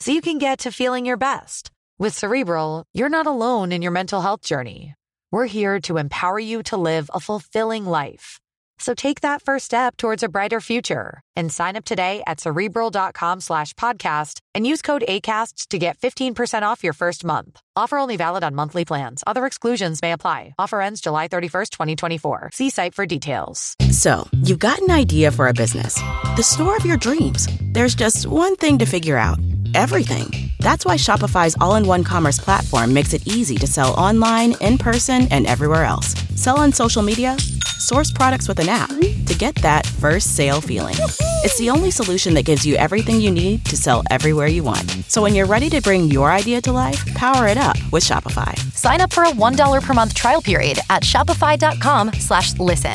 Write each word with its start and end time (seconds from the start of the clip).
so 0.00 0.12
you 0.12 0.20
can 0.20 0.38
get 0.38 0.60
to 0.60 0.72
feeling 0.72 1.04
your 1.04 1.16
best. 1.16 1.70
With 1.98 2.16
Cerebral, 2.16 2.84
you're 2.94 3.08
not 3.08 3.26
alone 3.26 3.72
in 3.72 3.82
your 3.82 3.92
mental 3.92 4.20
health 4.20 4.42
journey. 4.42 4.94
We're 5.32 5.46
here 5.46 5.80
to 5.82 5.98
empower 5.98 6.38
you 6.38 6.62
to 6.64 6.76
live 6.76 7.10
a 7.12 7.20
fulfilling 7.20 7.84
life. 7.84 8.38
So 8.78 8.94
take 8.94 9.22
that 9.22 9.42
first 9.42 9.64
step 9.64 9.96
towards 9.96 10.22
a 10.22 10.28
brighter 10.28 10.60
future 10.60 11.20
and 11.34 11.52
sign 11.52 11.76
up 11.76 11.84
today 11.84 12.22
at 12.26 12.40
cerebral.com 12.40 13.40
slash 13.40 13.74
podcast 13.74 14.38
and 14.54 14.66
use 14.66 14.82
code 14.82 15.02
ACAST 15.08 15.68
to 15.68 15.78
get 15.78 15.98
15% 15.98 16.62
off 16.62 16.84
your 16.84 16.92
first 16.92 17.24
month. 17.24 17.60
Offer 17.74 17.98
only 17.98 18.16
valid 18.16 18.44
on 18.44 18.54
monthly 18.54 18.84
plans. 18.84 19.24
Other 19.26 19.46
exclusions 19.46 20.00
may 20.00 20.12
apply. 20.12 20.54
Offer 20.58 20.80
ends 20.80 21.00
July 21.00 21.26
31st, 21.28 21.70
2024. 21.70 22.50
See 22.52 22.70
site 22.70 22.94
for 22.94 23.04
details. 23.04 23.74
So, 23.90 24.28
you've 24.42 24.58
got 24.58 24.78
an 24.80 24.90
idea 24.90 25.32
for 25.32 25.48
a 25.48 25.54
business, 25.54 25.94
the 26.36 26.42
store 26.42 26.76
of 26.76 26.86
your 26.86 26.96
dreams. 26.96 27.48
There's 27.72 27.94
just 27.94 28.26
one 28.26 28.54
thing 28.56 28.78
to 28.78 28.86
figure 28.86 29.16
out 29.16 29.38
everything. 29.74 30.50
That's 30.60 30.84
why 30.84 30.96
Shopify's 30.96 31.56
all 31.60 31.76
in 31.76 31.86
one 31.86 32.04
commerce 32.04 32.38
platform 32.38 32.92
makes 32.92 33.12
it 33.12 33.26
easy 33.26 33.56
to 33.56 33.66
sell 33.66 33.94
online, 33.94 34.54
in 34.60 34.78
person, 34.78 35.28
and 35.30 35.46
everywhere 35.46 35.84
else. 35.84 36.14
Sell 36.34 36.58
on 36.60 36.72
social 36.72 37.02
media, 37.02 37.36
source 37.78 38.10
products 38.10 38.48
with 38.48 38.58
an 38.58 38.68
app 38.68 38.88
to 38.88 39.34
get 39.38 39.54
that 39.56 39.86
first 39.86 40.36
sale 40.36 40.60
feeling. 40.60 40.96
It's 41.44 41.58
the 41.58 41.70
only 41.70 41.90
solution 41.90 42.34
that 42.34 42.44
gives 42.44 42.66
you 42.66 42.74
everything 42.76 43.20
you 43.20 43.30
need 43.30 43.64
to 43.66 43.76
sell 43.76 44.02
everywhere 44.10 44.48
you 44.48 44.62
want. 44.62 44.90
So 45.08 45.22
when 45.22 45.34
you're 45.34 45.46
ready 45.46 45.70
to 45.70 45.80
bring 45.80 46.10
your 46.10 46.30
idea 46.30 46.60
to 46.62 46.72
life, 46.72 47.04
power 47.14 47.46
it 47.46 47.56
up 47.56 47.76
with 47.92 48.02
Shopify. 48.04 48.58
Sign 48.72 49.00
up 49.00 49.12
for 49.12 49.24
a 49.24 49.30
$1 49.30 49.82
per 49.82 49.94
month 49.94 50.14
trial 50.14 50.42
period 50.42 50.78
at 50.90 51.02
shopify.com 51.02 52.12
slash 52.14 52.58
listen. 52.58 52.94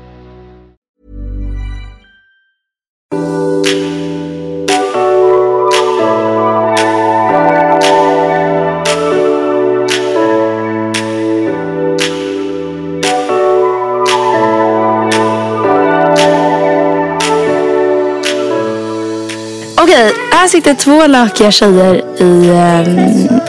Här 20.41 20.47
sitter 20.47 20.73
två 20.73 21.07
lökiga 21.07 21.51
tjejer 21.51 21.95
i 22.17 22.49
ehm, 22.49 23.39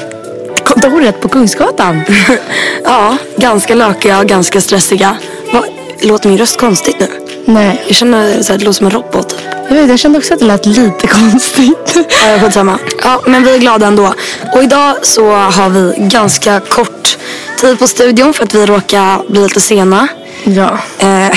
kontoret 0.65 1.21
på 1.21 1.29
Kungsgatan. 1.29 2.03
Ja, 2.85 3.17
ganska 3.37 3.75
lökiga 3.75 4.19
och 4.19 4.27
ganska 4.27 4.61
stressiga. 4.61 5.17
Vad, 5.53 5.65
låter 6.03 6.29
min 6.29 6.39
röst 6.39 6.61
konstigt 6.61 6.97
nu? 7.01 7.09
Nej, 7.45 7.83
Jag 7.87 7.97
känner 7.97 8.43
så 8.43 8.53
här, 8.53 8.59
det 8.59 8.65
låter 8.65 8.77
som 8.77 8.87
en 8.87 8.93
robot. 8.93 9.37
jag 9.69 9.77
vet, 9.77 9.89
jag 9.89 9.99
kände 9.99 10.19
också 10.19 10.35
att 10.35 10.41
det 10.41 10.47
lät 10.47 10.67
lite 10.67 11.07
konstigt. 11.21 11.97
Ja, 11.97 12.39
skitsamma. 12.41 12.79
Ja, 13.03 13.23
men 13.27 13.45
vi 13.45 13.55
är 13.55 13.59
glada 13.59 13.87
ändå. 13.87 14.15
Och 14.55 14.63
idag 14.63 14.95
så 15.03 15.33
har 15.33 15.69
vi 15.69 15.95
ganska 15.99 16.61
kort 16.61 17.19
tid 17.61 17.79
på 17.79 17.87
studion 17.87 18.35
för 18.35 18.45
att 18.45 18.55
vi 18.55 18.67
råkar 18.67 19.31
bli 19.33 19.43
lite 19.43 19.61
sena. 19.61 20.09
Ja. 20.45 20.79
Eh, 20.99 21.37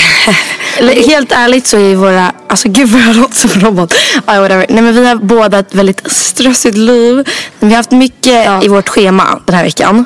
helt 1.08 1.32
ärligt 1.32 1.68
så 1.68 1.78
är 1.78 1.96
våra, 1.96 2.32
alltså 2.48 2.70
gud 2.70 2.90
vad 2.90 3.02
jag 3.02 3.16
låter 3.16 3.36
som 3.36 3.52
en 3.52 3.62
robot. 3.62 3.94
Ja, 4.28 4.42
whatever. 4.42 4.66
Nej 4.70 4.84
men 4.84 4.94
vi 4.94 5.06
har 5.06 5.16
båda 5.16 5.60
ett 5.60 5.76
väldigt 5.76 6.12
stressigt 6.12 6.78
liv. 6.78 7.28
Vi 7.60 7.70
har 7.70 7.76
haft 7.76 7.92
mycket 7.92 8.64
i 8.64 8.68
vårt 8.68 8.90
schema 8.90 9.40
den 9.46 9.56
här 9.56 9.64
veckan. 9.64 10.06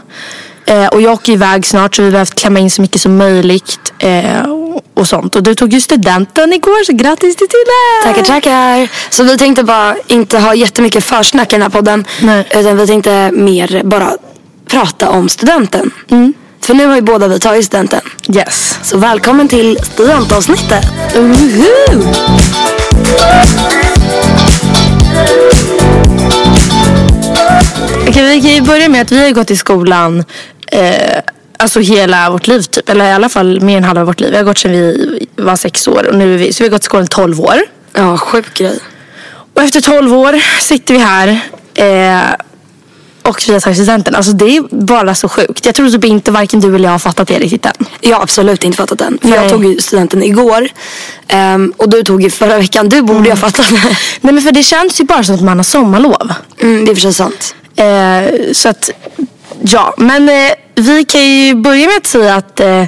Eh, 0.66 0.88
och 0.88 1.02
jag 1.02 1.14
åker 1.14 1.34
iväg 1.34 1.66
snart 1.66 1.96
så 1.96 2.02
vi 2.02 2.08
har 2.08 2.12
behövt 2.12 2.36
klämma 2.36 2.60
in 2.60 2.72
så 2.72 2.82
mycket 2.82 3.02
som 3.02 3.18
möjligt. 3.18 3.94
Eh, 4.00 4.42
och, 4.94 5.08
sånt. 5.08 5.36
Och 5.36 5.44
du 5.44 5.56
tog 5.56 5.74
ju 5.74 5.82
studenten 5.82 6.54
igår 6.54 6.84
så 6.84 6.94
grattis 6.94 7.36
till 7.36 7.48
det! 7.48 8.08
tackar, 8.08 8.24
tackar. 8.24 8.90
Så 9.10 9.24
vi 9.24 9.38
tänkte 9.38 9.64
bara 9.64 9.96
inte 10.08 10.40
ha 10.40 10.56
jättemycket 10.56 11.04
försnack 11.04 11.54
i 11.54 11.56
den 11.56 11.62
här 11.62 11.70
podden. 11.70 12.06
Nej. 12.22 12.48
Utan 12.52 12.78
vi 12.78 12.88
tänkte 12.88 13.32
mer 13.32 13.82
bara 13.84 14.12
prata 14.66 15.10
om 15.10 15.30
studenten. 15.30 15.92
För 16.70 16.74
nu 16.74 16.86
har 16.86 16.96
ju 16.96 17.02
båda 17.02 17.28
vi 17.28 17.40
tagit 17.40 17.66
studenten. 17.66 18.02
Yes. 18.36 18.80
Så 18.84 18.98
välkommen 18.98 19.48
till 19.48 19.78
studentavsnittet. 19.82 20.86
Uhu. 21.16 21.66
Okej, 28.08 28.24
vi 28.24 28.42
kan 28.42 28.52
ju 28.52 28.62
börja 28.62 28.90
med 28.90 29.02
att 29.02 29.12
vi 29.12 29.24
har 29.24 29.32
gått 29.32 29.52
i 29.52 29.58
skolan 29.58 30.24
eh, 30.72 31.22
alltså 31.58 31.80
hela 31.80 32.30
vårt 32.30 32.48
liv 32.48 32.62
typ. 32.62 32.90
Eller 32.90 33.06
i 33.06 33.12
alla 33.12 33.30
fall 33.30 33.62
mer 33.62 33.78
än 33.78 33.84
halva 33.84 34.04
vårt 34.04 34.20
liv. 34.20 34.32
Vi 34.32 34.38
har 34.38 34.44
gått 34.44 34.58
sedan 34.58 34.72
vi 34.72 35.28
var 35.36 35.56
sex 35.56 35.88
år. 35.88 36.08
Och 36.08 36.16
nu 36.16 36.34
är 36.34 36.38
vi, 36.38 36.54
så 36.54 36.64
vi 36.64 36.70
har 36.70 36.72
gått 36.72 36.82
i 36.82 36.86
skolan 36.86 37.06
i 37.06 37.08
tolv 37.08 37.42
år. 37.42 37.60
Ja, 37.94 38.18
sjuk 38.18 38.54
grej. 38.54 38.80
Och 39.54 39.62
efter 39.62 39.82
tolv 39.82 40.14
år 40.14 40.62
sitter 40.62 40.94
vi 40.94 41.00
här. 41.00 41.40
Eh, 41.74 42.36
och 43.30 43.44
vi 43.48 43.54
har 43.54 43.60
tagit 43.60 43.78
studenten. 43.78 44.16
Alltså 44.16 44.32
det 44.32 44.58
är 44.58 44.86
bara 44.86 45.16
så 45.16 45.30
sjukt. 45.30 45.66
Jag 45.66 45.76
tror 45.76 45.90
typ 45.90 46.06
inte 46.06 46.32
varken 46.32 46.60
du 46.60 46.76
eller 46.76 46.86
jag 46.86 46.92
har 46.92 47.00
fattat 47.00 47.28
det 47.28 47.40
riktigt 47.40 47.66
än. 47.66 47.74
Jag 48.02 48.16
har 48.16 48.24
absolut 48.24 48.64
inte 48.64 48.78
fattat 48.78 49.00
den. 49.00 49.18
För 49.22 49.30
Nej. 49.30 49.40
jag 49.40 49.50
tog 49.50 49.66
ju 49.66 49.80
studenten 49.80 50.24
igår. 50.24 50.70
Ehm, 51.28 51.74
och 51.78 51.90
du 51.90 52.04
tog 52.04 52.22
ju 52.22 52.30
förra 52.30 52.58
veckan. 52.58 52.90
Du 52.90 53.02
borde 53.02 53.24
ju 53.24 53.30
ha 53.30 53.38
fattat 53.38 53.70
det. 53.70 53.82
Nej 54.22 54.34
men 54.34 54.42
för 54.42 54.52
det 54.52 54.64
känns 54.64 55.02
ju 55.02 55.06
bara 55.06 55.24
som 55.24 55.36
att 55.36 55.42
man 55.42 55.58
har 55.58 55.64
sommarlov. 55.64 56.34
Mm, 56.62 56.86
det 56.86 56.92
är 56.92 56.96
för 56.96 57.02
sig 57.02 57.14
sant. 57.14 57.56
Eh, 57.76 58.52
så 58.54 58.70
att, 58.70 58.90
ja. 59.62 59.94
Men 59.98 60.30
eh, 60.30 60.52
vi 60.76 61.06
kan 61.06 61.22
ju 61.22 61.56
börja 61.56 61.88
med 61.88 61.98
att 61.98 62.08
säga 62.08 62.36
att 62.36 62.60
eh, 62.60 62.82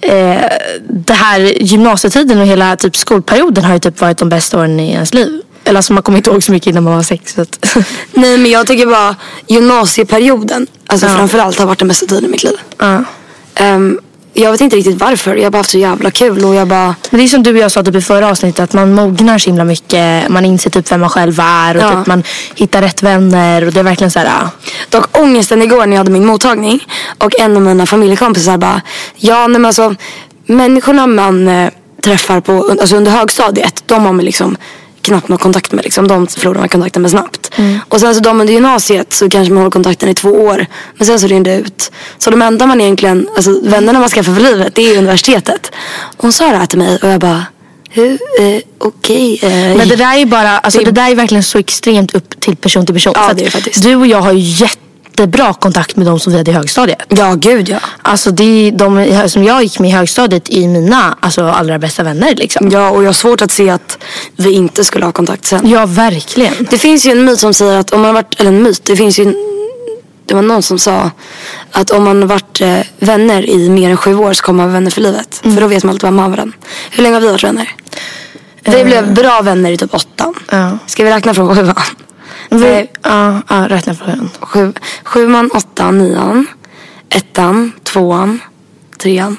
eh, 0.00 0.50
det 0.88 1.14
här 1.14 1.40
gymnasietiden 1.62 2.40
och 2.40 2.46
hela 2.46 2.76
typ 2.76 2.96
skolperioden 2.96 3.64
har 3.64 3.72
ju 3.72 3.80
typ 3.80 4.00
varit 4.00 4.18
de 4.18 4.28
bästa 4.28 4.58
åren 4.58 4.80
i 4.80 4.92
ens 4.92 5.14
liv. 5.14 5.40
Eller 5.64 5.78
alltså 5.78 5.92
man 5.92 6.02
kommer 6.02 6.18
inte 6.18 6.30
ihåg 6.30 6.42
så 6.42 6.52
mycket 6.52 6.66
innan 6.66 6.84
man 6.84 6.94
var 6.96 7.02
sex. 7.02 7.36
Nej 8.14 8.38
men 8.38 8.50
jag 8.50 8.66
tycker 8.66 8.86
bara 8.86 9.16
gymnasieperioden. 9.46 10.66
Alltså 10.86 11.06
Ja. 11.06 11.16
framförallt 11.16 11.58
har 11.58 11.66
varit 11.66 11.78
den 11.78 11.88
bästa 11.88 12.06
tiden 12.06 12.24
i 12.24 12.28
mitt 12.28 12.42
liv. 12.42 12.56
ja. 12.78 13.04
Ehm, 13.54 14.00
jag 14.36 14.52
vet 14.52 14.60
inte 14.60 14.76
riktigt 14.76 15.00
varför. 15.00 15.36
Jag 15.36 15.44
har 15.44 15.50
bara 15.50 15.58
haft 15.58 15.70
så 15.70 15.78
jävla 15.78 16.10
kul 16.10 16.44
och 16.44 16.54
jag 16.54 16.68
bara... 16.68 16.94
Men 17.10 17.18
det 17.18 17.26
är 17.26 17.28
som 17.28 17.42
du 17.42 17.50
och 17.50 17.58
jag 17.58 17.72
sa 17.72 17.82
typ 17.82 17.94
i 17.94 18.00
förra 18.00 18.28
avsnittet 18.28 18.60
att 18.64 18.72
man 18.72 18.94
mognar 18.94 19.38
så 19.38 19.50
himla 19.50 19.64
mycket. 19.64 20.28
Man 20.28 20.44
inser 20.44 20.70
typ 20.70 20.92
vem 20.92 21.00
man 21.00 21.10
själv 21.10 21.40
är 21.40 21.76
och 21.76 21.82
Ja. 21.82 21.90
typ 21.90 22.06
man 22.06 22.22
hittar 22.54 22.82
rätt 22.82 23.02
vänner 23.02 23.64
och 23.66 23.72
det 23.72 23.80
är 23.80 23.84
verkligen 23.84 24.10
så 24.10 24.18
här. 24.18 24.26
ja. 24.26 24.50
Dock 24.88 25.18
ångesten 25.18 25.62
igår 25.62 25.86
när 25.86 25.92
jag 25.92 25.98
hade 25.98 26.10
min 26.10 26.26
mottagning 26.26 26.86
och 27.18 27.40
en 27.40 27.56
av 27.56 27.62
mina 27.62 27.86
familjekompisar 27.86 28.56
bara 28.58 28.82
Ja 29.16 29.38
nej 29.46 29.48
men 29.60 29.64
alltså 29.66 29.94
människorna 30.46 31.06
man 31.06 31.48
eh, 31.48 31.70
träffar 32.04 32.40
på, 32.40 32.68
alltså 32.80 32.96
under 32.96 33.10
högstadiet 33.12 33.82
de 33.86 34.04
har 34.06 34.12
man 34.12 34.24
liksom 34.24 34.56
knappt 35.04 35.28
någon 35.28 35.38
kontakt 35.38 35.72
med 35.72 35.84
liksom. 35.84 36.08
De 36.08 36.26
förlorar 36.26 36.58
man 36.60 36.68
kontakten 36.68 37.02
med 37.02 37.10
snabbt. 37.10 37.50
Och 37.88 38.00
sen 38.00 38.14
så 38.14 38.20
de 38.20 38.40
under 38.40 38.54
gymnasiet 38.54 39.12
så 39.12 39.30
kanske 39.30 39.52
man 39.52 39.58
håller 39.62 39.70
kontakten 39.70 40.08
i 40.08 40.14
två 40.14 40.28
år. 40.30 40.66
Men 40.96 41.06
sen 41.06 41.20
så 41.20 41.26
rinner 41.26 41.44
det 41.44 41.56
ut. 41.56 41.90
Så 42.18 42.30
de 42.30 42.42
enda 42.42 42.66
man 42.66 42.80
egentligen, 42.80 43.28
alltså 43.36 43.60
vännerna 43.62 44.00
man 44.00 44.08
skaffar 44.08 44.34
för 44.34 44.40
livet 44.42 44.74
det 44.74 44.82
är 44.82 44.98
universitetet. 44.98 45.70
Hon 46.16 46.32
sa 46.32 46.50
det 46.50 46.56
här 46.56 46.66
till 46.66 46.78
mig 46.78 46.98
och 47.02 47.08
jag 47.08 47.20
bara 47.20 47.44
hur, 47.90 48.12
eh, 48.40 48.60
okej. 48.78 49.38
eh, 49.42 49.76
Men 49.76 49.88
det 49.88 49.96
där 49.96 50.16
är 50.18 50.26
bara, 50.26 50.58
alltså 50.58 50.78
Det- 50.78 50.84
det 50.84 50.90
där 50.90 51.10
är 51.10 51.14
verkligen 51.14 51.42
så 51.42 51.58
extremt 51.58 52.14
upp 52.14 52.40
till 52.40 52.56
person 52.56 52.86
till 52.86 52.94
person. 52.94 53.12
Ja, 53.16 53.32
det 53.36 53.46
är 53.46 53.50
faktiskt. 53.50 53.82
Du 53.82 53.94
och 53.96 54.06
jag 54.06 54.20
har 54.20 54.32
ju 54.32 54.38
jätte 54.64 54.78
jättebra 55.14 55.54
kontakt 55.54 55.96
med 55.96 56.06
de 56.06 56.20
som 56.20 56.32
vi 56.32 56.38
hade 56.38 56.50
i 56.50 56.54
högstadiet. 56.54 57.02
Ja, 57.08 57.34
gud 57.34 57.68
ja. 57.68 57.78
Alltså 58.02 58.30
det 58.30 58.44
är 58.44 58.72
de 58.72 59.28
som 59.28 59.44
jag 59.44 59.62
gick 59.62 59.78
med 59.78 59.90
i 59.90 59.92
högstadiet 59.92 60.50
i 60.50 60.68
mina 60.68 61.16
alltså, 61.20 61.44
allra 61.44 61.78
bästa 61.78 62.02
vänner 62.02 62.34
liksom. 62.34 62.70
Ja, 62.70 62.90
och 62.90 63.02
jag 63.02 63.08
har 63.08 63.12
svårt 63.12 63.42
att 63.42 63.50
se 63.50 63.70
att 63.70 63.98
vi 64.36 64.52
inte 64.52 64.84
skulle 64.84 65.04
ha 65.04 65.12
kontakt 65.12 65.44
sen. 65.44 65.68
Ja, 65.68 65.86
verkligen. 65.86 66.54
Det 66.70 66.78
finns 66.78 67.06
ju 67.06 67.10
en 67.10 67.24
myt 67.24 67.38
som 67.38 67.54
säger 67.54 67.78
att 67.78 67.92
om 67.92 68.00
man 68.00 68.06
har 68.06 68.14
varit, 68.14 68.40
eller 68.40 68.50
en 68.50 68.62
myt, 68.62 68.84
det 68.84 68.96
finns 68.96 69.18
ju 69.18 69.24
en, 69.24 69.34
det 70.26 70.34
var 70.34 70.42
någon 70.42 70.62
som 70.62 70.78
sa 70.78 71.10
att 71.70 71.90
om 71.90 72.04
man 72.04 72.20
har 72.20 72.28
varit 72.28 72.60
eh, 72.60 72.78
vänner 72.98 73.50
i 73.50 73.68
mer 73.68 73.90
än 73.90 73.96
sju 73.96 74.14
år 74.14 74.32
så 74.32 74.42
kommer 74.42 74.56
man 74.56 74.66
vara 74.66 74.74
vänner 74.74 74.90
för 74.90 75.00
livet. 75.00 75.40
För 75.42 75.60
då 75.60 75.66
vet 75.66 75.84
man 75.84 75.90
alltid 75.90 76.02
vad 76.02 76.12
man 76.12 76.22
har 76.22 76.30
varandra. 76.30 76.56
Hur 76.90 77.02
länge 77.02 77.14
har 77.14 77.20
vi 77.20 77.28
varit 77.28 77.44
vänner? 77.44 77.70
Vi 78.64 78.84
blev 78.84 79.14
bra 79.14 79.42
vänner 79.42 79.70
i 79.70 79.76
typ 79.76 79.94
åttan. 79.94 80.34
Ja. 80.50 80.78
Ska 80.86 81.04
vi 81.04 81.10
räkna 81.10 81.34
från 81.34 81.56
sjuan? 81.56 81.74
Vi, 82.60 82.88
ja, 83.02 83.42
ja, 83.48 83.68
räkna 83.68 83.96
den. 84.06 84.30
sju, 84.40 84.72
sjuan, 85.04 85.50
åttan, 85.50 85.98
nian, 85.98 86.46
ettan, 87.08 87.72
tvåan, 87.84 88.40
trean. 88.98 89.36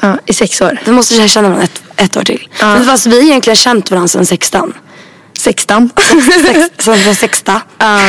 Ja, 0.00 0.18
I 0.26 0.32
sex 0.32 0.60
år. 0.60 0.78
Vi 0.84 0.92
måste 0.92 1.28
känna 1.28 1.48
varandra 1.48 1.64
ett, 1.64 1.82
ett 1.96 2.16
år 2.16 2.22
till. 2.22 2.48
Ja. 2.60 2.74
Men 2.74 2.84
fast 2.84 3.06
vi 3.06 3.16
har 3.16 3.22
egentligen 3.22 3.56
känt 3.56 3.90
varandra 3.90 4.08
sedan 4.08 4.26
sextan. 4.26 4.72
Sexton. 5.38 5.90
Sex, 6.42 6.84
sen 6.84 7.06
var 7.06 7.14
sexta. 7.14 7.60
Ja. 7.78 8.00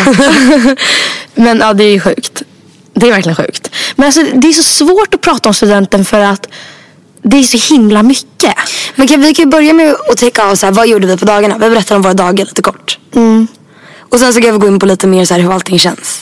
Men 1.35 1.59
ja, 1.59 1.73
det 1.73 1.83
är 1.83 1.91
ju 1.91 1.99
sjukt. 1.99 2.43
Det 2.93 3.07
är 3.07 3.11
verkligen 3.11 3.35
sjukt. 3.35 3.71
Men 3.95 4.05
alltså, 4.05 4.23
det 4.33 4.47
är 4.47 4.53
så 4.53 4.63
svårt 4.63 5.13
att 5.13 5.21
prata 5.21 5.49
om 5.49 5.53
studenten 5.53 6.05
för 6.05 6.19
att 6.19 6.47
det 7.23 7.37
är 7.37 7.43
så 7.43 7.73
himla 7.73 8.03
mycket. 8.03 8.55
Men 8.95 9.07
kan, 9.07 9.21
vi 9.21 9.33
kan 9.33 9.45
ju 9.45 9.51
börja 9.51 9.73
med 9.73 9.95
att 10.11 10.17
täcka 10.17 10.45
av 10.45 10.55
så 10.55 10.65
här, 10.65 10.73
vad 10.73 10.87
gjorde 10.87 11.07
vi 11.07 11.17
på 11.17 11.25
dagarna? 11.25 11.57
Vi 11.57 11.69
berättar 11.69 11.95
om 11.95 12.01
våra 12.01 12.13
dagar 12.13 12.45
lite 12.45 12.61
kort. 12.61 12.97
Mm. 13.15 13.47
Och 14.13 14.19
sen 14.19 14.33
så 14.33 14.41
kan 14.41 14.51
vi 14.53 14.57
gå 14.59 14.67
in 14.67 14.79
på 14.79 14.85
lite 14.85 15.07
mer 15.07 15.25
så 15.25 15.33
här 15.33 15.41
hur 15.41 15.53
allting 15.53 15.79
känns. 15.79 16.21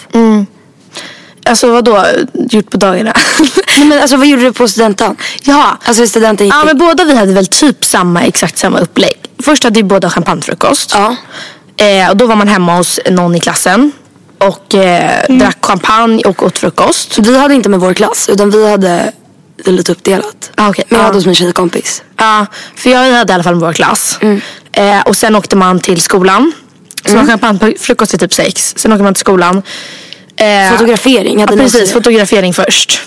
Alltså 1.45 1.71
vadå, 1.71 2.05
gjort 2.33 2.69
på 2.69 2.77
dagarna? 2.77 3.13
Nej, 3.77 3.85
men 3.87 4.01
alltså 4.01 4.17
vad 4.17 4.27
gjorde 4.27 4.41
du 4.43 4.53
på 4.53 4.67
studenten? 4.67 5.15
ja. 5.43 5.77
Alltså 5.83 6.07
studenten 6.07 6.47
gick 6.47 6.55
Ja 6.55 6.63
men 6.65 6.77
båda 6.77 7.03
vi 7.03 7.15
hade 7.15 7.33
väl 7.33 7.47
typ 7.47 7.85
samma, 7.85 8.21
exakt 8.23 8.57
samma 8.57 8.79
upplägg. 8.79 9.13
Först 9.43 9.63
hade 9.63 9.75
vi 9.79 9.83
båda 9.83 10.09
champagnefrukost. 10.09 10.91
Ja. 10.93 11.15
Eh, 11.85 12.09
och 12.09 12.17
då 12.17 12.25
var 12.25 12.35
man 12.35 12.47
hemma 12.47 12.75
hos 12.75 12.99
någon 13.09 13.35
i 13.35 13.39
klassen. 13.39 13.91
Och 14.37 14.75
eh, 14.75 15.25
Mm. 15.25 15.39
drack 15.39 15.57
champagne 15.65 16.23
och 16.23 16.43
åt 16.43 16.57
frukost. 16.57 17.19
Vi 17.19 17.37
hade 17.37 17.53
inte 17.53 17.69
med 17.69 17.79
vår 17.79 17.93
klass 17.93 18.29
utan 18.29 18.49
vi 18.49 18.71
hade 18.71 19.11
det 19.65 19.71
lite 19.71 19.91
uppdelat. 19.91 20.51
Ah, 20.55 20.69
okej. 20.69 20.85
Men 20.89 20.97
jag 20.97 21.03
Ja. 21.03 21.05
hade 21.07 21.17
hos 21.17 21.25
min 21.25 21.35
tjejkompis. 21.35 22.03
Ja, 22.17 22.45
för 22.75 22.89
jag 22.89 23.11
hade 23.11 23.31
i 23.31 23.35
alla 23.35 23.43
fall 23.43 23.55
med 23.55 23.61
vår 23.67 23.73
klass. 23.73 24.17
Mm. 24.21 24.41
Eh, 24.71 25.01
och 25.01 25.17
sen 25.17 25.35
åkte 25.35 25.55
man 25.55 25.79
till 25.79 26.01
skolan. 26.01 26.51
Så 27.05 27.09
Mm. 27.11 27.27
man 27.27 27.39
champagnefrukost 27.39 28.09
till 28.11 28.19
typ 28.19 28.33
sex. 28.33 28.73
Sen 28.77 28.93
åker 28.93 29.03
man 29.03 29.13
till 29.13 29.21
skolan. 29.21 29.61
Eh, 30.35 30.71
Fotografering 30.71 31.39
hade 31.39 31.53
ja, 31.53 31.59
precis, 31.59 31.91
fotografering 31.93 32.53
först. 32.53 33.01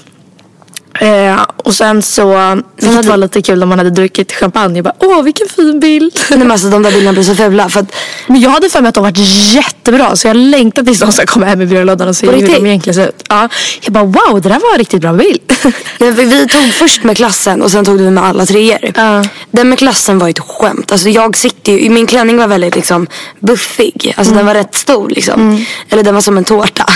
Eh, 1.01 1.43
och 1.57 1.75
sen 1.75 2.03
så, 2.03 2.55
vilket 2.77 2.97
hade- 2.97 3.09
var 3.09 3.17
lite 3.17 3.43
kul 3.43 3.59
när 3.59 3.67
man 3.67 3.79
hade 3.79 3.91
druckit 3.91 4.33
champagne. 4.33 4.77
Jag 4.79 4.85
bara, 4.85 4.95
åh 4.99 5.23
vilken 5.23 5.49
fin 5.49 5.81
bild. 5.81 6.21
Nej 6.31 6.39
men 6.39 6.51
alltså 6.51 6.69
de 6.69 6.83
där 6.83 6.91
bilderna 6.91 7.13
blir 7.13 7.23
så 7.23 7.35
fula. 7.35 7.69
För 7.69 7.81
att, 7.81 7.93
Men 8.27 8.41
jag 8.41 8.51
hade 8.51 8.69
för 8.71 8.81
mig 8.81 8.89
att 8.89 8.95
de 8.95 9.03
varit 9.05 9.19
jättebra 9.55 10.17
så 10.17 10.27
jag 10.29 10.37
längtade 10.37 10.87
tills 10.87 11.01
de 11.01 11.13
ska 11.13 11.27
komma 11.27 11.47
hem 11.47 11.61
i 11.63 11.67
byrålådan 11.67 12.09
och 12.09 12.17
se 12.17 12.27
hur 12.31 12.47
de 12.47 12.67
egentligen 12.67 12.95
ser 12.95 13.09
ut. 13.09 13.23
Ja, 13.29 13.49
jag 13.83 13.93
bara 13.93 14.05
wow 14.05 14.41
det 14.43 14.49
där 14.49 14.61
var 14.61 14.73
en 14.73 14.79
riktigt 14.79 15.01
bra 15.01 15.13
bild. 15.13 15.41
nej, 15.99 16.11
vi 16.13 16.49
tog 16.49 16.73
först 16.73 17.05
med 17.05 17.17
klassen 17.17 17.63
och 17.63 17.71
sen 17.71 17.85
tog 17.85 18.01
vi 18.01 18.11
med 18.11 18.25
alla 18.25 18.47
treor. 18.47 18.93
Ja. 18.97 19.25
Den 19.51 19.69
med 19.69 19.79
klassen 19.79 20.19
var 20.19 20.29
ett 20.29 20.39
skämt. 20.39 20.93
Alltså 20.93 21.09
jag 21.09 21.37
sitter 21.37 21.73
ju, 21.73 21.91
min 21.91 22.07
klänning 22.07 22.37
var 22.37 22.47
väldigt 22.47 22.77
liksom 22.77 23.07
buffig. 23.41 24.15
Alltså 24.17 24.35
den 24.35 24.47
var 24.47 24.55
rätt 24.55 24.75
stor 24.75 25.09
liksom. 25.11 25.65
Eller 25.91 26.03
den 26.03 26.15
var 26.15 26.21
som 26.23 26.37
en 26.39 26.45
tårta. 26.45 26.87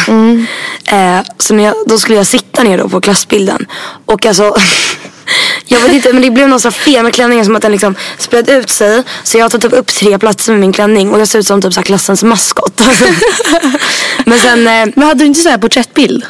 Eh, 0.91 1.21
så 1.39 1.55
jag, 1.55 1.75
då 1.87 1.99
skulle 1.99 2.19
jag 2.19 2.27
sitta 2.27 2.62
ner 2.62 2.79
då 2.79 2.89
på 2.89 3.00
klassbilden. 3.00 3.67
Och 4.05 4.26
alltså 4.26 4.56
Jag 5.67 5.81
vet 5.81 5.93
inte 5.93 6.12
men 6.12 6.23
det 6.23 6.31
blev 6.31 6.49
någon 6.49 6.61
sån 6.61 6.73
fel 6.73 7.05
med 7.05 7.14
klänningen 7.14 7.44
som 7.44 7.56
att 7.56 7.62
den 7.62 7.73
liksom 7.73 7.94
spred 8.19 8.49
ut 8.49 8.70
sig. 8.70 9.02
Så 9.23 9.38
jag 9.38 9.44
har 9.44 9.50
tagit 9.50 9.73
upp 9.73 9.87
tre 9.87 10.19
platser 10.19 10.52
med 10.52 10.61
min 10.61 10.73
klänning 10.73 11.12
och 11.12 11.20
jag 11.20 11.29
ser 11.29 11.38
ut 11.38 11.46
som 11.46 11.62
typ 11.62 11.73
så 11.73 11.81
här 11.81 11.85
klassens 11.85 12.23
maskot. 12.23 12.81
men 14.25 14.38
sen, 14.38 14.67
eh, 14.67 14.87
Men 14.96 15.08
hade 15.08 15.19
du 15.20 15.26
inte 15.26 15.40
så 15.40 15.49
här 15.49 15.58
porträttbild? 15.58 16.25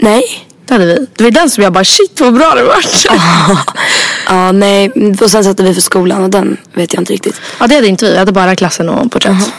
nej. 0.00 0.46
Det 0.66 0.74
hade 0.74 0.86
vi. 0.86 1.06
Det 1.16 1.24
var 1.24 1.30
den 1.30 1.50
som 1.50 1.64
jag 1.64 1.72
bara 1.72 1.84
shit 1.84 2.20
vad 2.20 2.34
bra 2.34 2.54
det 2.54 2.64
vart. 2.64 3.06
ja 4.26 4.52
nej. 4.52 4.90
Och 5.20 5.30
sen 5.30 5.44
satte 5.44 5.62
vi 5.62 5.74
för 5.74 5.80
skolan 5.80 6.24
och 6.24 6.30
den 6.30 6.56
vet 6.74 6.92
jag 6.92 7.00
inte 7.00 7.12
riktigt. 7.12 7.40
Ja 7.58 7.66
det 7.66 7.74
hade 7.74 7.86
inte 7.86 8.04
vi. 8.04 8.12
Vi 8.12 8.18
hade 8.18 8.32
bara 8.32 8.56
klassen 8.56 8.88
och 8.88 9.12
porträtt. 9.12 9.52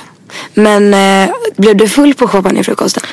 Men 0.54 0.94
eh, 0.94 1.30
blev 1.58 1.76
du 1.76 1.90
full 1.90 2.14
på 2.14 2.28
champagnefrukosten? 2.28 3.04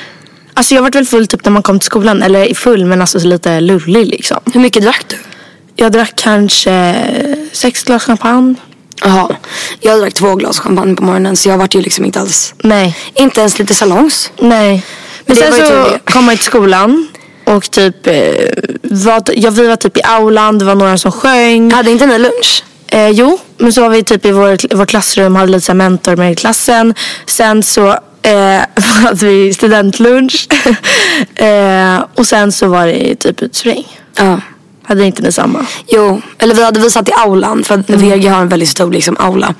Alltså 0.53 0.75
jag 0.75 0.81
vart 0.81 0.95
väl 0.95 1.05
full 1.05 1.27
typ 1.27 1.45
när 1.45 1.51
man 1.51 1.63
kom 1.63 1.79
till 1.79 1.85
skolan. 1.85 2.23
Eller 2.23 2.53
full 2.53 2.85
men 2.85 3.01
alltså 3.01 3.19
så 3.19 3.27
lite 3.27 3.59
lullig 3.59 4.07
liksom. 4.07 4.39
Hur 4.53 4.61
mycket 4.61 4.83
drack 4.83 5.05
du? 5.07 5.17
Jag 5.75 5.91
drack 5.91 6.13
kanske 6.15 6.95
sex 7.51 7.83
glas 7.83 8.03
champagne. 8.03 8.55
Jaha. 9.01 9.35
Jag 9.79 9.99
drack 9.99 10.13
två 10.13 10.35
glas 10.35 10.59
champagne 10.59 10.95
på 10.95 11.03
morgonen 11.03 11.35
så 11.35 11.49
jag 11.49 11.57
vart 11.57 11.75
ju 11.75 11.81
liksom 11.81 12.05
inte 12.05 12.19
alls. 12.19 12.53
Nej. 12.63 12.97
Inte 13.13 13.39
ens 13.39 13.59
lite 13.59 13.73
salongs. 13.73 14.31
Nej. 14.39 14.85
Men 15.25 15.35
det 15.35 15.41
sen 15.41 15.67
så 15.67 15.97
kom 16.05 16.25
man 16.25 16.35
till 16.35 16.45
skolan. 16.45 17.07
Och 17.45 17.71
typ, 17.71 18.07
eh, 18.07 18.13
var, 18.81 19.23
ja, 19.35 19.49
vi 19.49 19.67
var 19.67 19.75
typ 19.75 19.97
i 19.97 20.01
aulan, 20.03 20.59
det 20.59 20.65
var 20.65 20.75
några 20.75 20.97
som 20.97 21.11
sjöng. 21.11 21.71
Hade 21.71 21.91
inte 21.91 22.05
ni 22.05 22.19
lunch? 22.19 22.63
Eh, 22.87 23.09
jo, 23.09 23.39
men 23.57 23.73
så 23.73 23.81
var 23.81 23.89
vi 23.89 24.03
typ 24.03 24.25
i 24.25 24.31
vår, 24.31 24.75
vår 24.75 24.85
klassrum, 24.85 25.35
hade 25.35 25.51
lite 25.51 25.73
mentor 25.73 26.15
med 26.15 26.31
i 26.31 26.35
klassen. 26.35 26.93
Sen 27.25 27.63
så 27.63 27.99
eh, 28.23 28.61
hade 29.03 29.25
vi 29.25 29.53
studentlunch. 29.53 30.47
eh, 31.35 32.05
och 32.15 32.27
sen 32.27 32.51
så 32.51 32.67
var 32.67 32.87
det 32.87 33.15
typ 33.15 33.41
utspring. 33.41 33.99
Ja. 34.15 34.39
Hade 34.83 35.05
inte 35.05 35.21
ni 35.21 35.31
samma? 35.31 35.65
Jo, 35.87 36.21
eller 36.37 36.55
vi 36.55 36.63
hade 36.63 36.79
vi 36.79 36.89
satt 36.89 37.09
i 37.09 37.13
aulan 37.13 37.63
för 37.63 37.75
att 37.75 37.89
VG 37.89 38.27
har 38.27 38.41
en 38.41 38.47
väldigt 38.47 38.69
stor 38.69 38.91
liksom 38.91 39.17
aula. 39.19 39.53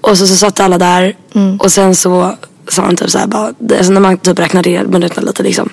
Och 0.00 0.18
så, 0.18 0.26
så 0.26 0.36
satt 0.36 0.60
alla 0.60 0.78
där 0.78 1.16
och 1.58 1.72
sen 1.72 1.96
så 1.96 2.36
sa 2.68 2.82
han 2.82 2.96
typ 2.96 3.10
såhär 3.10 3.26
bara, 3.26 3.52
alltså 3.78 3.92
när 3.92 4.00
man 4.00 4.18
typ 4.18 4.38
räknar 4.38 4.62
ner 4.62 4.84
minuterna 4.84 5.26
lite 5.26 5.42
liksom. 5.42 5.70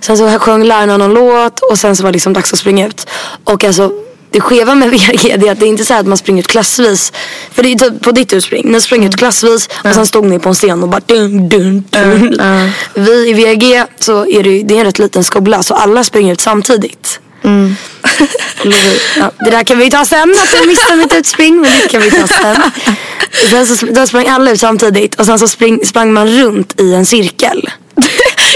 Sen 0.00 0.16
så 0.16 0.38
sjöng 0.38 0.64
lärarna 0.64 0.96
någon 0.96 1.14
låt 1.14 1.60
och 1.60 1.78
sen 1.78 1.96
så 1.96 2.02
var 2.02 2.10
det 2.10 2.12
liksom 2.12 2.32
dags 2.32 2.52
att 2.52 2.58
springa 2.58 2.86
ut. 2.86 3.08
Och 3.44 3.64
alltså 3.64 3.92
det 4.30 4.40
skeva 4.40 4.74
med 4.74 4.90
VG 4.90 5.36
det 5.36 5.48
är 5.48 5.52
att 5.52 5.60
det 5.60 5.66
är 5.66 5.68
inte 5.68 5.84
så 5.84 5.94
att 5.94 6.06
man 6.06 6.18
springer 6.18 6.40
ut 6.40 6.46
klassvis. 6.46 7.12
För 7.52 7.62
det 7.62 7.72
är 7.72 7.76
typ 7.78 8.02
på 8.02 8.12
ditt 8.12 8.32
utspring. 8.32 8.72
Ni 8.72 8.80
sprang 8.80 9.04
ut 9.04 9.16
klassvis 9.16 9.68
och 9.84 9.94
sen 9.94 10.06
stod 10.06 10.24
ni 10.24 10.38
på 10.38 10.48
en 10.48 10.54
scen 10.54 10.82
och 10.82 10.88
bara 10.88 11.00
dun 11.06 11.48
dun 11.48 11.84
dun. 11.90 12.36
Ja. 12.38 12.68
Vi 12.94 13.30
i 13.30 13.32
VG 13.32 13.84
så 13.98 14.26
är 14.26 14.42
det, 14.42 14.62
det 14.62 14.74
är 14.74 14.78
en 14.78 14.84
rätt 14.84 14.98
liten 14.98 15.24
skola 15.24 15.62
så 15.62 15.74
alla 15.74 16.04
springer 16.04 16.32
ut 16.32 16.40
samtidigt. 16.40 17.20
Ja, 19.18 19.30
det 19.44 19.50
där 19.50 19.64
kan 19.64 19.78
vi 19.78 19.90
ta 19.90 20.04
sen, 20.04 20.30
att 20.42 20.54
jag 20.54 20.66
missade 20.66 20.96
mitt 20.96 21.14
utspring. 21.14 21.60
Men 21.60 21.70
det 21.70 21.88
kan 21.88 22.02
vi 22.02 22.10
ta 22.10 22.26
sen. 22.26 22.56
sen 23.66 23.66
så, 23.66 23.86
då 23.86 24.06
sprang 24.06 24.26
alla 24.26 24.50
ut 24.50 24.60
samtidigt 24.60 25.14
och 25.14 25.26
sen 25.26 25.38
så 25.38 25.48
spring, 25.48 25.86
sprang 25.86 26.12
man 26.12 26.28
runt 26.28 26.80
i 26.80 26.94
en 26.94 27.06
cirkel. 27.06 27.70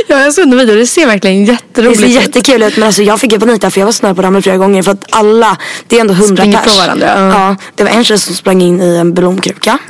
Ja, 0.09 0.21
jag 0.21 0.35
såg 0.35 0.45
en 0.45 0.59
video. 0.59 0.77
Det 0.77 0.87
ser 0.87 1.07
verkligen 1.07 1.45
Det 1.45 1.53
jätteroligt 1.53 2.01
ser 2.01 2.07
ut. 2.07 2.13
jättekul 2.15 2.63
ut 2.63 2.77
men 2.77 2.87
alltså 2.87 3.03
jag 3.03 3.21
fick 3.21 3.33
ju 3.33 3.39
panik 3.39 3.61
där 3.63 3.71
för 3.71 3.81
jag 3.81 3.87
var 3.87 3.93
så 3.93 4.03
nära 4.07 4.15
på 4.15 4.21
att 4.21 4.25
ramla 4.25 4.43
flera 4.43 4.57
gånger 4.57 4.83
för 4.83 4.91
att 4.93 5.05
alla, 5.11 5.57
det 5.87 5.97
är 5.97 6.01
ändå 6.01 6.15
hundra 6.15 6.45
pers. 6.45 6.65
på 6.75 6.81
varandra, 6.81 7.07
ja. 7.17 7.29
Ja, 7.29 7.57
det 7.75 7.85
var 7.85 7.91
en 7.91 8.05
tjej 8.05 8.19
som 8.19 8.35
sprang 8.35 8.63
in 8.63 8.83
i 8.83 8.97
en 8.97 9.15
blomkruka. 9.15 9.79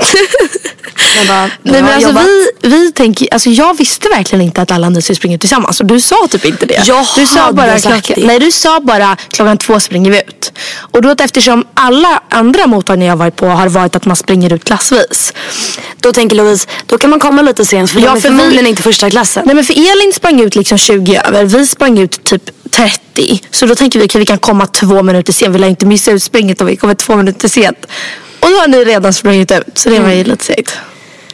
bara, 1.28 1.50
Nej 1.62 1.82
men 1.82 1.84
alltså 1.84 2.08
jobbat. 2.08 2.24
vi, 2.24 2.68
vi 2.68 2.92
tänker, 2.92 3.28
alltså 3.34 3.50
jag 3.50 3.76
visste 3.78 4.08
verkligen 4.08 4.44
inte 4.44 4.62
att 4.62 4.70
alla 4.70 4.88
ni 4.88 5.02
skulle 5.02 5.16
springa 5.16 5.34
ut 5.34 5.40
tillsammans 5.40 5.80
och 5.80 5.86
du 5.86 6.00
sa 6.00 6.26
typ 6.30 6.44
inte 6.44 6.66
det. 6.66 6.82
Jag 6.86 7.06
du 7.16 7.26
sa 7.26 7.52
bara 7.52 7.78
sagt 7.78 8.06
klockan, 8.06 8.20
det. 8.22 8.26
Nej 8.26 8.38
du 8.38 8.50
sa 8.50 8.80
bara 8.80 9.16
klockan 9.30 9.58
två 9.58 9.80
springer 9.80 10.10
vi 10.10 10.18
ut. 10.18 10.52
Och 10.80 11.02
då 11.02 11.14
eftersom 11.18 11.64
alla 11.74 12.22
andra 12.28 12.66
mottagningar 12.66 13.12
jag 13.12 13.16
varit 13.16 13.36
på 13.36 13.46
har 13.46 13.68
varit 13.68 13.96
att 13.96 14.04
man 14.06 14.16
springer 14.16 14.52
ut 14.52 14.64
klassvis. 14.64 15.32
Då 16.00 16.12
tänker 16.12 16.36
Louise, 16.36 16.68
då 16.86 16.98
kan 16.98 17.10
man 17.10 17.20
komma 17.20 17.42
lite 17.42 17.64
sent 17.64 17.90
för 17.90 18.00
Ja, 18.00 18.06
de 18.06 18.16
är 18.16 18.20
för 18.20 18.28
vi- 18.30 18.36
förmodligen 18.38 18.66
inte 18.66 18.82
första 18.82 19.10
klassen. 19.10 19.42
Nej 19.46 19.54
men 19.54 19.64
för 19.64 19.78
Elin 19.92 20.12
sprang 20.12 20.40
ut 20.40 20.56
liksom 20.56 20.78
20 20.78 21.20
över, 21.24 21.44
vi 21.44 21.66
sprang 21.66 21.98
ut 21.98 22.24
typ 22.24 22.50
30. 22.70 23.42
Så 23.50 23.66
då 23.66 23.74
tänker 23.74 23.98
vi 23.98 24.04
att 24.04 24.14
vi 24.14 24.26
kan 24.26 24.38
komma 24.38 24.66
två 24.66 25.02
minuter 25.02 25.32
sent, 25.32 25.54
vi 25.54 25.58
lär 25.58 25.68
inte 25.68 25.86
missa 25.86 26.10
utspringet 26.12 26.60
om 26.60 26.66
vi 26.66 26.76
kommer 26.76 26.94
två 26.94 27.16
minuter 27.16 27.48
sent. 27.48 27.86
Och 28.40 28.48
då 28.50 28.56
har 28.56 28.68
ni 28.68 28.84
redan 28.84 29.12
sprungit 29.12 29.50
ut 29.52 29.64
så 29.78 29.88
det 29.88 30.00
var 30.00 30.10
ju 30.10 30.24
lite 30.24 30.44
segt. 30.44 30.78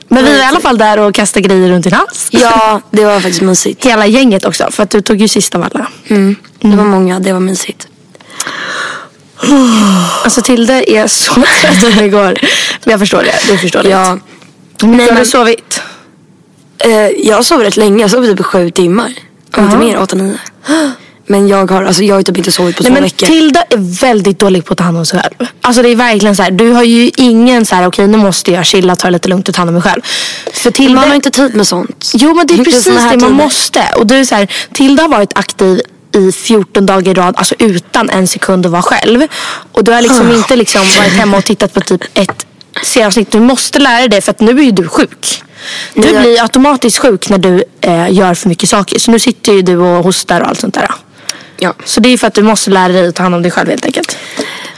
Men 0.09 0.25
vi 0.25 0.31
var 0.31 0.39
i 0.39 0.43
alla 0.43 0.61
fall 0.61 0.79
där 0.79 0.99
och 0.99 1.15
kastade 1.15 1.49
grejer 1.49 1.69
runt 1.69 1.85
din 1.85 1.93
hals. 1.93 2.29
Ja, 2.31 2.81
det 2.91 3.05
var 3.05 3.21
faktiskt 3.21 3.41
mysigt. 3.43 3.85
Hela 3.87 4.07
gänget 4.07 4.45
också, 4.45 4.71
för 4.71 4.83
att 4.83 4.91
du 4.91 5.01
tog 5.01 5.21
ju 5.21 5.29
sist 5.29 5.55
av 5.55 5.63
alla. 5.63 5.87
Mm. 6.09 6.37
Det 6.61 6.77
var 6.77 6.85
många, 6.85 7.21
det 7.21 7.33
var 7.33 7.41
mysigt. 7.41 7.89
Alltså 10.25 10.43
Tilde 10.43 10.91
är 10.91 11.07
så 11.07 11.35
trött 11.35 11.97
igår. 12.01 12.39
Men 12.85 12.91
jag 12.91 13.01
förstår 13.01 13.23
det, 13.23 13.53
du 13.53 13.59
förstår 13.59 13.83
det. 13.83 13.89
Ja, 13.89 14.19
Nej, 14.83 15.01
har 15.07 15.13
men- 15.13 15.17
du 15.23 15.25
sovit? 15.31 15.81
Eh, 16.79 16.91
jag 17.29 17.45
sov 17.45 17.61
rätt 17.61 17.77
länge, 17.77 18.01
jag 18.01 18.11
sov 18.11 18.27
typ 18.27 18.45
sju 18.45 18.71
timmar. 18.71 19.13
Om 19.57 19.65
inte 19.65 19.77
mer, 19.77 19.99
åtta, 20.01 20.17
nio. 20.17 20.39
Men 21.29 21.49
jag 21.49 21.71
har, 21.71 21.83
alltså 21.85 22.03
jag 22.03 22.15
har 22.15 22.23
typ 22.23 22.39
inte 22.39 22.53
sovit 22.53 22.77
på 22.77 22.83
Nej, 22.83 22.91
två 22.91 22.95
men 22.95 23.03
veckor. 23.03 23.27
Tilda 23.27 23.63
är 23.63 24.01
väldigt 24.01 24.39
dålig 24.39 24.65
på 24.65 24.73
att 24.73 24.79
ta 24.79 24.85
hand 24.85 24.99
om 24.99 25.07
sig 25.07 25.21
själv. 25.21 25.49
Alltså 25.61 25.83
det 25.83 25.89
är 25.89 25.97
verkligen 25.97 26.37
så 26.37 26.43
här, 26.43 26.51
du 26.51 26.71
har 26.71 26.83
ju 26.83 27.11
ingen 27.17 27.67
så 27.67 27.75
här, 27.77 27.87
okej 27.87 28.07
nu 28.09 28.19
måste 28.19 28.53
jag 28.53 28.67
chilla, 28.67 28.97
ta 28.97 29.07
det 29.07 29.13
lite 29.13 29.29
lugnt 29.29 29.49
och 29.49 29.55
ta 29.55 29.61
hand 29.61 29.69
om 29.69 29.75
mig 29.75 29.83
själv. 29.83 30.01
För 30.53 30.71
Tilda, 30.71 30.95
Man 31.01 31.09
har 31.09 31.15
inte 31.15 31.31
tid 31.31 31.55
med 31.55 31.67
sånt. 31.67 32.13
Jo 32.15 32.35
men 32.35 32.47
det 32.47 32.55
är 32.55 32.65
precis 32.65 32.85
det 32.85 32.93
man 32.93 33.11
tider. 33.11 33.29
måste. 33.29 33.83
Och 33.97 34.07
det 34.07 34.17
är 34.17 34.25
så 34.25 34.35
här, 34.35 34.49
Tilda 34.73 35.03
har 35.03 35.09
varit 35.09 35.39
aktiv 35.39 35.81
i 36.15 36.33
14 36.33 36.87
dagar 36.87 37.13
i 37.13 37.15
rad, 37.15 37.35
alltså 37.39 37.55
utan 37.59 38.11
en 38.11 38.29
sekund 38.29 38.67
att 38.67 38.73
vara 38.73 38.83
själv. 38.83 39.27
Och 39.73 39.85
du 39.85 39.93
har 39.93 40.03
liksom 40.03 40.33
inte 40.33 40.57
liksom 40.57 40.81
varit 40.81 41.13
hemma 41.13 41.37
och 41.37 41.45
tittat 41.45 41.75
på 41.75 41.81
typ 41.81 42.01
ett 42.15 42.46
serieavsnitt. 42.83 43.31
Du 43.31 43.41
måste 43.41 43.79
lära 43.79 43.99
dig 43.99 44.09
det 44.09 44.21
för 44.21 44.31
att 44.31 44.41
nu 44.41 44.59
är 44.59 44.63
ju 44.65 44.71
du 44.71 44.89
sjuk. 44.89 45.43
Du 45.95 46.09
jag- 46.09 46.21
blir 46.23 46.43
automatiskt 46.43 46.99
sjuk 46.99 47.29
när 47.29 47.39
du 47.39 47.65
eh, 47.81 48.13
gör 48.13 48.35
för 48.35 48.49
mycket 48.49 48.69
saker. 48.69 48.99
Så 48.99 49.11
nu 49.11 49.19
sitter 49.19 49.53
ju 49.53 49.63
du 49.63 49.77
och 49.79 50.05
hostar 50.05 50.41
och 50.41 50.49
allt 50.49 50.61
sånt 50.61 50.75
där. 50.75 50.91
Ja. 51.59 51.75
Så 51.85 52.01
det 52.01 52.09
är 52.09 52.19
för 52.19 52.27
att 52.27 52.35
du 52.35 52.43
måste 52.43 52.71
lära 52.71 52.89
dig 52.93 53.09
att 53.09 53.15
ta 53.15 53.23
hand 53.23 53.35
om 53.35 53.43
dig 53.43 53.51
själv 53.51 53.69
helt 53.71 53.85
enkelt. 53.85 54.17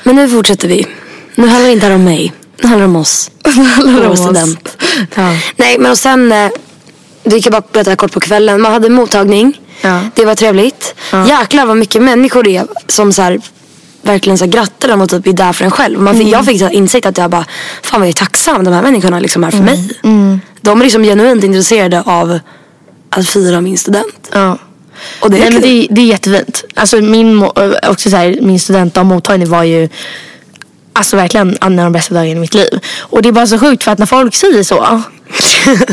Men 0.03 0.17
nu 0.17 0.29
fortsätter 0.29 0.69
vi. 0.69 0.87
Nu 1.35 1.47
handlar 1.49 1.67
det 1.69 1.73
inte 1.73 1.87
här 1.87 1.95
om 1.95 2.05
mig. 2.05 2.33
Nu 2.61 2.69
handlar 2.69 2.87
det 2.87 2.91
om 2.91 2.97
oss. 2.97 3.31
handlar 3.45 3.93
Vår 3.93 4.05
om 4.07 4.13
oss. 4.13 4.21
student. 4.23 4.77
Ja. 5.15 5.35
Nej 5.57 5.79
men 5.79 5.91
och 5.91 5.99
sen, 5.99 6.33
eh, 6.33 6.51
det 7.25 7.31
kan 7.43 7.53
jag 7.53 7.63
bara 7.63 7.69
berätta 7.73 7.97
kort 7.97 8.13
på 8.13 8.21
kvällen. 8.21 8.61
Man 8.63 8.73
hade 8.73 8.89
mottagning. 8.89 9.61
Ja. 9.81 10.01
Det 10.15 10.25
var 10.25 10.35
trevligt. 10.35 10.95
Jäklar 11.29 11.67
vad 11.67 11.77
mycket 11.77 12.03
människor 12.03 12.43
det 12.43 12.57
är 12.57 12.67
som 12.87 13.13
så 13.13 13.23
här, 13.23 13.41
verkligen 14.09 14.39
så 14.39 14.45
här, 14.45 14.53
grattar 14.53 14.89
dem 14.89 15.01
och 15.01 15.09
typ 15.11 15.27
är 15.27 15.33
där 15.33 15.53
för 15.53 15.65
en 15.65 15.71
själv. 15.71 16.01
Man 16.01 16.15
fick, 16.15 16.23
Mm. 16.23 16.33
Jag 16.33 16.47
fick 16.47 16.59
så 16.61 16.69
insikt 16.69 17.07
att 17.07 17.19
jag 17.19 17.31
bara, 17.31 17.45
fan 17.83 18.01
vad 18.01 18.09
jag 18.09 18.13
är 18.15 18.19
tacksam. 18.19 18.65
De 18.65 18.73
här 18.75 18.83
människorna 18.83 19.21
liksom 19.21 19.45
är 19.45 19.51
för 19.51 19.59
Mm. 19.59 19.75
mig. 20.03 20.39
De 20.61 20.81
är 20.81 20.85
liksom 20.85 21.03
genuint 21.03 21.45
intresserade 21.45 22.03
av 22.03 22.39
att 23.11 23.29
fira 23.29 23.61
min 23.61 23.79
student. 23.79 24.29
Ja. 24.33 24.59
Och 25.21 25.31
det 25.31 25.37
är 25.37 25.41
Nej, 25.41 25.51
men 25.53 25.63
det, 25.63 25.87
det 25.91 26.01
är 26.01 26.07
jättefint. 26.07 26.65
Alltså 26.75 26.97
min, 26.97 27.43
mo- 27.45 27.89
också 27.91 28.11
så 28.11 28.17
här, 28.17 28.39
min 28.43 28.61
studentdag 28.61 29.05
mottagning 29.05 29.49
var 29.51 29.63
ju 29.63 29.89
Alltså 30.93 31.17
verkligen 31.17 31.57
en 31.61 31.79
av 31.79 31.85
de 31.85 31.93
bästa 31.93 32.15
dagarna 32.15 32.31
i 32.31 32.35
mitt 32.35 32.55
liv. 32.55 32.81
Och 32.99 33.23
det 33.23 33.29
är 33.29 33.33
bara 33.33 33.47
så 33.47 33.59
sjukt 33.59 33.85
för 33.85 33.91
att 33.93 33.99
när 33.99 34.07
folk 34.07 34.35
säger 34.35 34.63
så. 34.63 34.77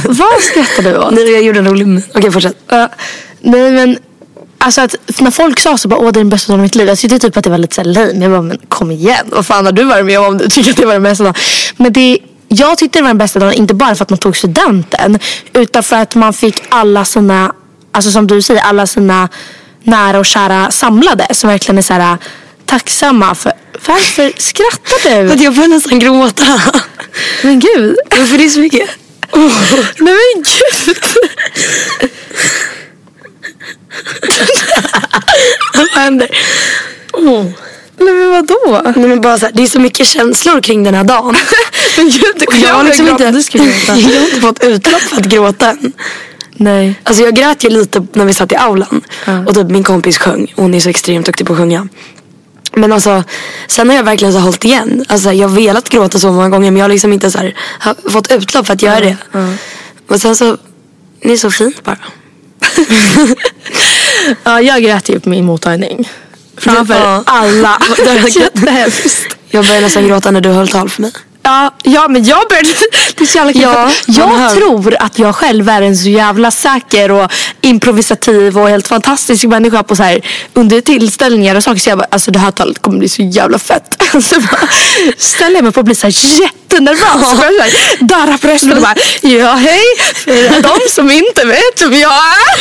vad 0.06 0.42
skrattar 0.42 0.84
du 0.84 0.98
åt? 0.98 1.14
Nej, 1.14 1.32
jag 1.32 1.44
gjorde 1.44 1.60
en 1.60 1.68
rolig 1.68 1.88
min. 1.88 2.04
Okej 2.16 2.32
fortsätt. 2.32 2.58
Ja. 2.68 2.90
nej 3.42 3.72
men 3.72 3.98
Alltså 4.58 4.82
att 4.82 4.96
när 5.20 5.32
folk 5.32 5.60
sa 5.60 5.78
så 5.78 5.88
bara 5.88 6.00
åh 6.00 6.12
det 6.12 6.20
är 6.20 6.22
den 6.22 6.30
bästa 6.30 6.52
dagen 6.52 6.60
i 6.60 6.64
mitt 6.64 6.76
liv. 6.76 6.88
Jag 6.88 6.98
tyckte 6.98 7.20
typ 7.20 7.38
att 7.38 7.44
det 7.44 7.50
var 7.50 7.58
lite 7.58 7.76
så 7.76 7.82
här 7.82 7.90
lame. 7.90 8.24
Jag 8.24 8.32
bara 8.32 8.42
men 8.42 8.58
kom 8.70 8.92
igen. 8.92 9.26
Vad 9.32 9.46
fan 9.46 9.66
har 9.66 9.72
du 9.72 9.84
varit 9.84 10.06
med 10.06 10.20
om 10.20 10.26
om 10.26 10.38
du 10.38 10.50
tycker 10.50 10.72
att 10.72 10.78
det 10.78 10.86
var 10.86 10.94
den 10.94 11.04
bästa 11.04 11.24
dagen? 11.24 11.36
Men 11.78 11.94
det 11.94 12.20
jag 12.48 12.78
tyckte 12.78 13.00
det 13.00 13.04
var 13.04 13.10
den 13.10 13.18
bästa 13.18 13.40
dagen 13.40 13.54
inte 13.54 13.74
bara 13.74 13.96
för 13.96 14.04
att 14.04 14.10
man 14.10 14.20
tog 14.20 14.38
studenten. 14.38 15.20
Utan 15.54 15.84
för 15.84 15.96
att 15.96 16.16
man 16.16 16.34
fick 16.34 16.64
alla 16.70 17.06
sina, 17.06 17.54
alltså 17.92 18.12
som 18.12 18.28
du 18.28 18.42
säger, 18.42 18.62
alla 18.62 18.88
sina 18.88 19.30
nära 19.84 20.20
och 20.20 20.26
kära 20.26 20.72
samlade. 20.72 21.28
Som 21.32 21.50
verkligen 21.50 21.78
är 21.78 21.82
så 21.82 21.94
här 21.94 22.18
tacksamma 22.66 23.36
för. 23.36 23.52
Varför 23.88 24.34
skrattar 24.38 25.24
du? 25.24 25.32
Att 25.34 25.42
jag 25.42 25.56
börjar 25.56 25.70
nästan 25.70 26.00
gråta. 26.00 26.62
Men 27.44 27.60
gud. 27.60 27.96
För 28.12 28.38
det 28.38 28.46
är 28.46 28.50
så 28.50 28.60
mycket. 28.60 28.90
Nej 30.00 30.16
men 30.34 30.44
gud. 30.44 30.98
Vad 35.74 35.88
händer? 35.88 36.30
Nej 37.98 38.14
men 38.14 38.32
vadå? 38.32 38.82
Nej, 38.96 39.08
men 39.08 39.22
bara 39.22 39.38
så 39.38 39.46
här, 39.46 39.54
det 39.54 39.64
är 39.64 39.68
så 39.68 39.80
mycket 39.80 40.08
känslor 40.08 40.62
kring 40.62 40.84
den 40.84 40.94
här 40.94 41.04
dagen. 41.04 41.36
Men 41.98 42.10
gud, 42.10 42.36
det 42.38 42.58
jag 42.58 42.74
har 42.74 42.84
liksom 42.84 43.08
inte, 43.08 43.24
jag 43.94 44.20
har 44.20 44.26
inte 44.26 44.42
fått 44.42 44.64
utlopp 44.64 45.02
för 45.02 45.18
att 45.18 45.26
gråta 45.26 45.70
än. 45.70 45.94
Nej. 46.58 47.00
Alltså 47.04 47.24
jag 47.24 47.36
grät 47.36 47.64
ju 47.64 47.70
lite 47.70 48.08
när 48.14 48.26
vi 48.26 48.34
satt 48.34 48.52
i 48.52 48.56
aulan. 48.56 49.02
Och 49.48 49.56
typ 49.56 49.70
min 49.70 49.84
kompis 49.84 50.18
sjöng. 50.18 50.54
Hon 50.56 50.74
är 50.74 50.80
så 50.80 50.90
extremt 50.90 51.26
duktig 51.26 51.48
på 51.48 51.54
att 51.54 51.60
sjunga. 51.60 51.88
Men 52.74 52.92
alltså, 52.92 53.24
sen 53.68 53.90
har 53.90 53.96
jag 53.96 54.04
verkligen 54.04 54.34
så 54.34 54.40
hållit 54.40 54.66
igen. 54.66 55.06
Alltså 55.08 55.32
jag 55.32 55.48
har 55.48 55.56
velat 55.56 55.90
gråta 55.90 56.20
så 56.20 56.32
många 56.32 56.50
gånger 56.50 56.72
men 56.72 56.78
jag 56.78 56.84
har 56.84 56.90
liksom 56.90 57.14
inte 57.14 57.32
så 57.32 57.38
här, 57.38 57.56
fått 58.10 58.32
utlopp 58.32 58.66
för 58.66 58.74
att 58.74 58.82
göra 58.82 59.00
det. 59.00 59.18
Och 60.08 60.22
sen 60.22 60.36
så, 60.36 60.58
det 61.22 61.34
är 61.34 61.38
så 61.38 61.52
fint 61.52 61.84
bara. 61.84 61.98
Ja, 64.44 64.62
jag 64.62 64.84
grät 64.84 65.10
ju 65.10 65.20
på 65.20 65.30
min 65.30 65.46
mottagning. 65.46 66.10
Framför 66.58 67.24
alla. 67.26 67.80
Det 67.98 68.22
var 68.22 68.40
Jättehemskt. 68.42 69.38
Jag 69.50 69.66
började 69.66 69.82
nästan 69.82 70.08
gråta 70.08 70.32
när 70.32 70.42
du 70.42 70.50
höll 70.50 70.68
tal 70.68 70.90
för 70.90 71.02
mig. 71.02 71.12
Ja, 71.46 71.72
ja, 71.84 72.08
men 72.08 72.24
jag 72.24 72.48
började... 72.50 72.70
Det 73.16 73.24
är 73.24 73.26
så 73.26 73.38
jävla. 73.38 73.52
Ja, 73.62 73.92
jag 74.06 74.56
tror 74.56 74.96
att 75.00 75.20
jag 75.20 75.36
själv 75.36 75.70
är 75.70 75.82
en 75.82 75.98
så 75.98 76.10
jävla 76.10 76.52
säker 76.52 77.12
och 77.12 77.32
improvisativ 77.62 78.58
och 78.60 78.70
helt 78.70 78.88
fantastisk 78.88 79.44
människa 79.44 79.84
på 79.84 79.96
så 79.96 80.04
här 80.04 80.22
under 80.54 80.82
tillställningar 80.82 81.56
och 81.56 81.64
saker. 81.64 81.80
Så 81.80 81.90
jag 81.90 81.98
bara, 81.98 82.08
alltså 82.12 82.32
det 82.32 82.40
här 82.40 82.52
talet 82.52 82.82
kommer 82.82 83.00
bli 83.00 83.10
så 83.10 83.22
jävla 83.22 83.60
fett. 83.60 83.84
Så 84.12 84.40
bara 84.40 84.68
ställer 85.18 85.56
jag 85.56 85.64
mig 85.64 85.74
på 85.74 85.80
att 85.80 85.86
bli 85.86 85.96
så 85.96 86.08
här 86.08 86.42
jättenervös. 86.42 87.30
Så 87.30 87.36
börjar 87.36 87.52
jag 87.52 87.72
så 87.72 87.78
här 87.78 87.98
darra 88.08 88.38
på 88.38 88.48
rösten 88.48 88.74
och 88.74 88.82
bara, 88.82 88.96
ja 89.22 89.54
hej. 89.54 89.84
För 90.26 90.62
de 90.62 90.90
som 90.90 91.12
inte 91.12 91.46
vet 91.46 91.82
vem 91.82 91.94
jag 91.94 92.12
är. 92.12 92.56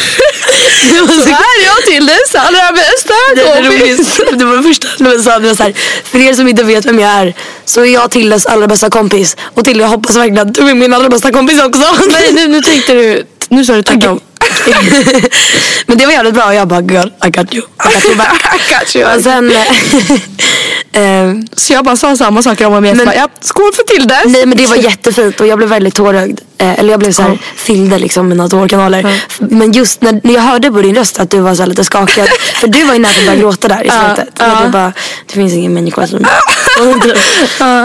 Så 1.24 1.28
är 1.28 1.64
jag 1.64 1.84
till 1.86 2.06
dess 2.06 2.34
allra 2.34 2.72
bästa 2.72 3.14
Det, 3.36 3.42
kompis. 3.42 4.20
det 4.38 4.44
var 4.44 4.56
det 4.56 4.62
första 4.62 4.88
du 4.98 5.22
sa. 5.22 5.38
Det 5.38 5.56
så 5.56 5.62
här, 5.62 5.74
för 6.04 6.18
er 6.18 6.34
som 6.34 6.48
inte 6.48 6.62
vet 6.62 6.86
vem 6.86 6.98
jag 6.98 7.10
är 7.10 7.34
så 7.64 7.80
är 7.80 7.84
jag 7.94 8.10
Tildes 8.10 8.46
allra 8.46 8.66
bästa 8.66 8.73
kompis. 8.76 9.36
Och 9.54 9.64
Tilde 9.64 9.82
jag 9.82 9.88
hoppas 9.90 10.16
verkligen 10.16 10.48
att 10.48 10.54
du 10.54 10.68
är 10.68 10.74
min 10.74 10.94
allra 10.94 11.08
bästa 11.08 11.32
kompis 11.32 11.62
också. 11.62 11.82
Nej, 12.12 12.32
nu, 12.32 12.48
nu 12.48 12.62
tänkte 12.62 12.92
du, 12.94 13.26
nu 13.48 13.64
sa 13.64 13.72
du 13.74 13.82
tvärtom. 13.82 14.20
Men 15.86 15.98
det 15.98 16.06
var 16.06 16.12
jävligt 16.12 16.34
bra. 16.34 16.54
Jag 16.54 16.68
bara 16.68 16.80
girl, 16.80 17.08
I 17.26 17.30
got 17.30 17.54
you. 17.54 17.64
I 17.90 17.94
got 17.94 18.04
you 18.04 18.14
back. 18.16 18.44
I 18.54 18.74
got 18.74 18.96
you. 18.96 19.14
Och 19.16 19.22
sen... 19.22 19.52
eh, 20.92 21.32
Så 21.56 21.72
jag 21.72 21.84
bara 21.84 21.96
sa 21.96 22.16
samma 22.16 22.42
saker 22.42 22.66
om 22.66 22.72
och. 22.74 22.82
Men- 22.82 22.98
Bara, 23.04 23.14
ja, 23.14 23.28
skål 23.40 23.72
för 23.74 23.82
Tilde. 23.82 24.22
nej 24.26 24.46
men 24.46 24.58
det 24.58 24.66
var 24.66 24.76
jättefint 24.76 25.40
och 25.40 25.46
jag 25.46 25.58
blev 25.58 25.68
väldigt 25.70 25.94
tårögd. 25.94 26.40
Eh, 26.58 26.78
eller 26.80 26.90
jag 26.90 27.00
blev 27.00 27.12
så 27.12 27.22
här, 27.22 27.38
fyllde 27.56 27.98
liksom 27.98 28.28
mina 28.28 28.48
tårkanaler. 28.48 29.20
Men 29.38 29.72
just 29.72 30.02
när, 30.02 30.20
när 30.24 30.34
jag 30.34 30.40
hörde 30.42 30.70
på 30.70 30.82
din 30.82 30.94
röst 30.94 31.20
att 31.20 31.30
du 31.30 31.40
var 31.40 31.54
så 31.54 31.66
lite 31.66 31.84
skakad. 31.84 32.28
för 32.54 32.68
du 32.68 32.84
var 32.84 32.92
ju 32.94 32.98
nära 33.00 33.12
att 33.18 33.24
börja 33.26 33.38
gråta 33.40 33.68
där 33.68 33.84
i 33.86 33.90
slutet. 33.90 34.34
ja. 34.38 34.58
Och 34.58 34.64
du 34.66 34.70
bara, 34.70 34.92
det 35.26 35.34
finns 35.34 35.52
ingen 35.52 35.74
människa 35.74 36.06
som... 36.06 36.26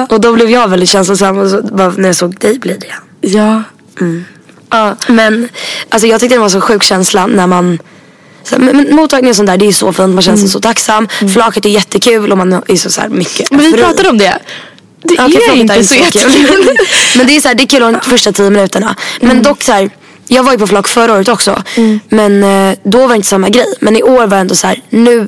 och 0.09 0.21
då 0.21 0.33
blev 0.33 0.49
jag 0.49 0.67
väldigt 0.67 0.89
känslosam 0.89 1.37
och 1.37 1.49
så, 1.49 1.61
bara, 1.61 1.93
när 1.97 2.09
jag 2.09 2.15
såg 2.15 2.39
dig 2.39 2.59
bli 2.59 2.77
det. 2.77 2.93
Ja. 3.21 3.63
Ja, 4.69 4.95
men 5.07 5.49
alltså 5.89 6.07
jag 6.07 6.19
tyckte 6.19 6.35
det 6.35 6.41
var 6.41 6.49
så 6.49 6.61
sjuk 6.61 6.83
känsla 6.83 7.27
när 7.27 7.47
man 7.47 7.79
så, 8.43 8.59
men, 8.59 8.77
men 8.77 8.95
mottagning 8.95 9.29
och 9.29 9.35
sånt 9.35 9.47
där 9.47 9.57
det 9.57 9.67
är 9.67 9.71
så 9.71 9.93
fint, 9.93 10.09
man 10.09 10.21
känner 10.21 10.37
sig 10.37 10.49
så 10.49 10.59
tacksam. 10.59 11.07
Flaket 11.33 11.65
är 11.65 11.69
jättekul 11.69 12.31
och 12.31 12.37
man 12.37 12.53
är 12.53 12.75
så, 12.75 12.91
så 12.91 13.01
här 13.01 13.09
mycket 13.09 13.51
Men 13.51 13.59
vi 13.59 13.71
fri. 13.71 13.81
pratade 13.81 14.09
om 14.09 14.17
det. 14.17 14.39
Det 15.03 15.13
okej, 15.13 15.49
är 15.49 15.55
inte 15.55 15.83
så 15.83 15.95
jättekul. 15.95 16.69
men 17.17 17.27
det 17.27 17.35
är 17.35 17.41
så 17.41 17.47
här, 17.47 17.55
det 17.55 17.63
är 17.63 17.67
kul 17.67 17.79
de 17.79 17.99
första 18.01 18.31
tio 18.31 18.49
minuterna. 18.49 18.95
Men 19.21 19.41
dock 19.41 19.63
så 19.63 19.71
här, 19.71 19.89
jag 20.27 20.43
var 20.43 20.51
ju 20.51 20.57
på 20.57 20.67
flak 20.67 20.87
förra 20.87 21.13
året 21.13 21.27
också. 21.27 21.63
Men 22.09 22.43
eh, 22.43 22.77
då 22.83 22.99
var 22.99 23.09
det 23.09 23.15
inte 23.15 23.27
samma 23.27 23.49
grej. 23.49 23.75
Men 23.79 23.95
i 23.95 24.03
år 24.03 24.19
var 24.19 24.27
det 24.27 24.35
ändå 24.35 24.55
så 24.55 24.67
här, 24.67 24.81
nu 24.89 25.27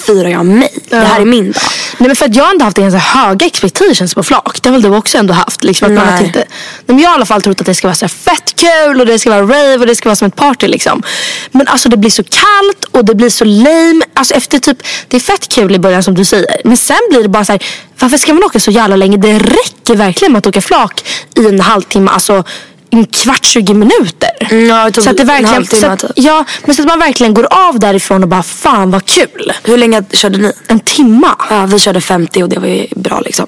firar 0.00 0.28
jag 0.28 0.46
mig. 0.46 0.74
Det 0.88 0.96
här 0.96 1.20
är 1.20 1.24
min 1.24 1.52
dag. 1.52 1.62
Nej 1.98 2.06
men 2.08 2.16
för 2.16 2.26
att 2.26 2.36
jag 2.36 2.44
har 2.44 2.52
inte 2.52 2.64
haft 2.64 2.76
ganska 2.76 2.98
höga 2.98 3.46
expectations 3.46 4.14
på 4.14 4.22
flak. 4.22 4.62
Det 4.62 4.68
har 4.68 4.72
väl 4.72 4.82
du 4.82 4.96
också 4.96 5.18
ändå 5.18 5.34
haft? 5.34 5.64
Liksom, 5.64 5.86
att 5.86 5.92
man 5.92 6.06
har 6.06 6.20
Nej. 6.20 6.32
nej, 6.34 6.46
men 6.86 6.98
jag 6.98 7.08
har 7.08 7.14
i 7.14 7.16
alla 7.16 7.26
fall 7.26 7.42
trott 7.42 7.60
att 7.60 7.66
det 7.66 7.74
ska 7.74 7.88
vara 7.88 7.94
så 7.94 8.08
fett 8.08 8.56
kul 8.56 9.00
och 9.00 9.06
det 9.06 9.18
ska 9.18 9.30
vara 9.30 9.42
rave 9.42 9.76
och 9.76 9.86
det 9.86 9.94
ska 9.94 10.08
vara 10.08 10.16
som 10.16 10.28
ett 10.28 10.36
party 10.36 10.68
liksom. 10.68 11.02
Men 11.50 11.68
alltså 11.68 11.88
det 11.88 11.96
blir 11.96 12.10
så 12.10 12.22
kallt 12.22 12.84
och 12.90 13.04
det 13.04 13.14
blir 13.14 13.30
så 13.30 13.44
lame. 13.44 14.00
Alltså 14.14 14.34
efter 14.34 14.58
typ, 14.58 14.78
det 15.08 15.16
är 15.16 15.20
fett 15.20 15.48
kul 15.48 15.74
i 15.74 15.78
början 15.78 16.02
som 16.02 16.14
du 16.14 16.24
säger. 16.24 16.60
Men 16.64 16.76
sen 16.76 17.00
blir 17.10 17.22
det 17.22 17.28
bara 17.28 17.44
så 17.44 17.52
här, 17.52 17.62
varför 17.98 18.18
ska 18.18 18.34
man 18.34 18.44
åka 18.44 18.60
så 18.60 18.70
jävla 18.70 18.96
länge? 18.96 19.16
Det 19.16 19.38
räcker 19.38 19.94
verkligen 19.94 20.32
med 20.32 20.38
att 20.38 20.46
åka 20.46 20.60
flak 20.60 21.04
i 21.36 21.46
en 21.46 21.60
halvtimme. 21.60 22.10
Alltså 22.10 22.44
en 22.90 23.06
kvart, 23.06 23.44
20 23.44 23.74
minuter. 23.74 24.30
Mm, 24.50 24.66
ja, 24.68 24.90
så 24.92 25.10
att 25.10 25.16
det 25.16 25.22
en 25.22 25.26
verkligen, 25.26 25.54
halvtimme 25.54 25.80
så 25.80 25.86
att, 25.86 26.00
typ. 26.00 26.10
ja, 26.14 26.44
men 26.64 26.74
så 26.76 26.82
att 26.82 26.88
man 26.88 26.98
verkligen 26.98 27.34
går 27.34 27.46
av 27.50 27.78
därifrån 27.78 28.22
och 28.22 28.28
bara 28.28 28.42
fan 28.42 28.90
vad 28.90 29.04
kul. 29.04 29.52
Hur 29.64 29.76
länge 29.76 30.02
körde 30.12 30.38
ni? 30.38 30.52
En 30.66 30.80
timma. 30.80 31.36
Ja, 31.50 31.66
vi 31.66 31.78
körde 31.78 32.00
50 32.00 32.42
och 32.42 32.48
det 32.48 32.58
var 32.60 32.66
ju 32.68 32.86
bra 32.96 33.20
liksom. 33.20 33.46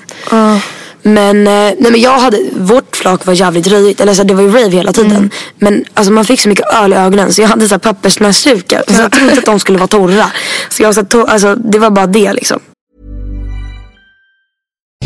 Men, 1.04 1.46
eh, 1.46 1.52
nej, 1.52 1.76
men 1.78 2.00
jag 2.00 2.18
hade, 2.18 2.38
vårt 2.56 2.96
flak 2.96 3.26
var 3.26 3.34
jävligt 3.34 3.66
röjigt. 3.66 4.00
Eller 4.00 4.14
så, 4.14 4.22
det 4.22 4.34
var 4.34 4.42
ju 4.42 4.48
rave 4.52 4.68
hela 4.76 4.92
tiden. 4.92 5.30
Men 5.58 5.84
alltså, 5.94 6.12
man 6.12 6.24
fick 6.24 6.40
så 6.40 6.48
mycket 6.48 6.66
öl 6.74 6.92
i 6.92 6.96
ögonen 6.96 7.32
så 7.32 7.42
jag 7.42 7.48
hade 7.48 7.68
så 7.68 7.78
pappersnäsdukar. 7.78 8.84
Så 8.88 9.00
jag 9.02 9.12
trodde 9.12 9.32
att 9.32 9.44
de 9.44 9.60
skulle 9.60 9.78
vara 9.78 9.88
torra. 9.88 10.26
Så 10.68 10.82
jag 10.82 10.94
så 10.94 11.00
to- 11.00 11.26
alltså, 11.28 11.54
det 11.54 11.78
var 11.78 11.90
bara 11.90 12.06
det 12.06 12.32
liksom. 12.32 12.60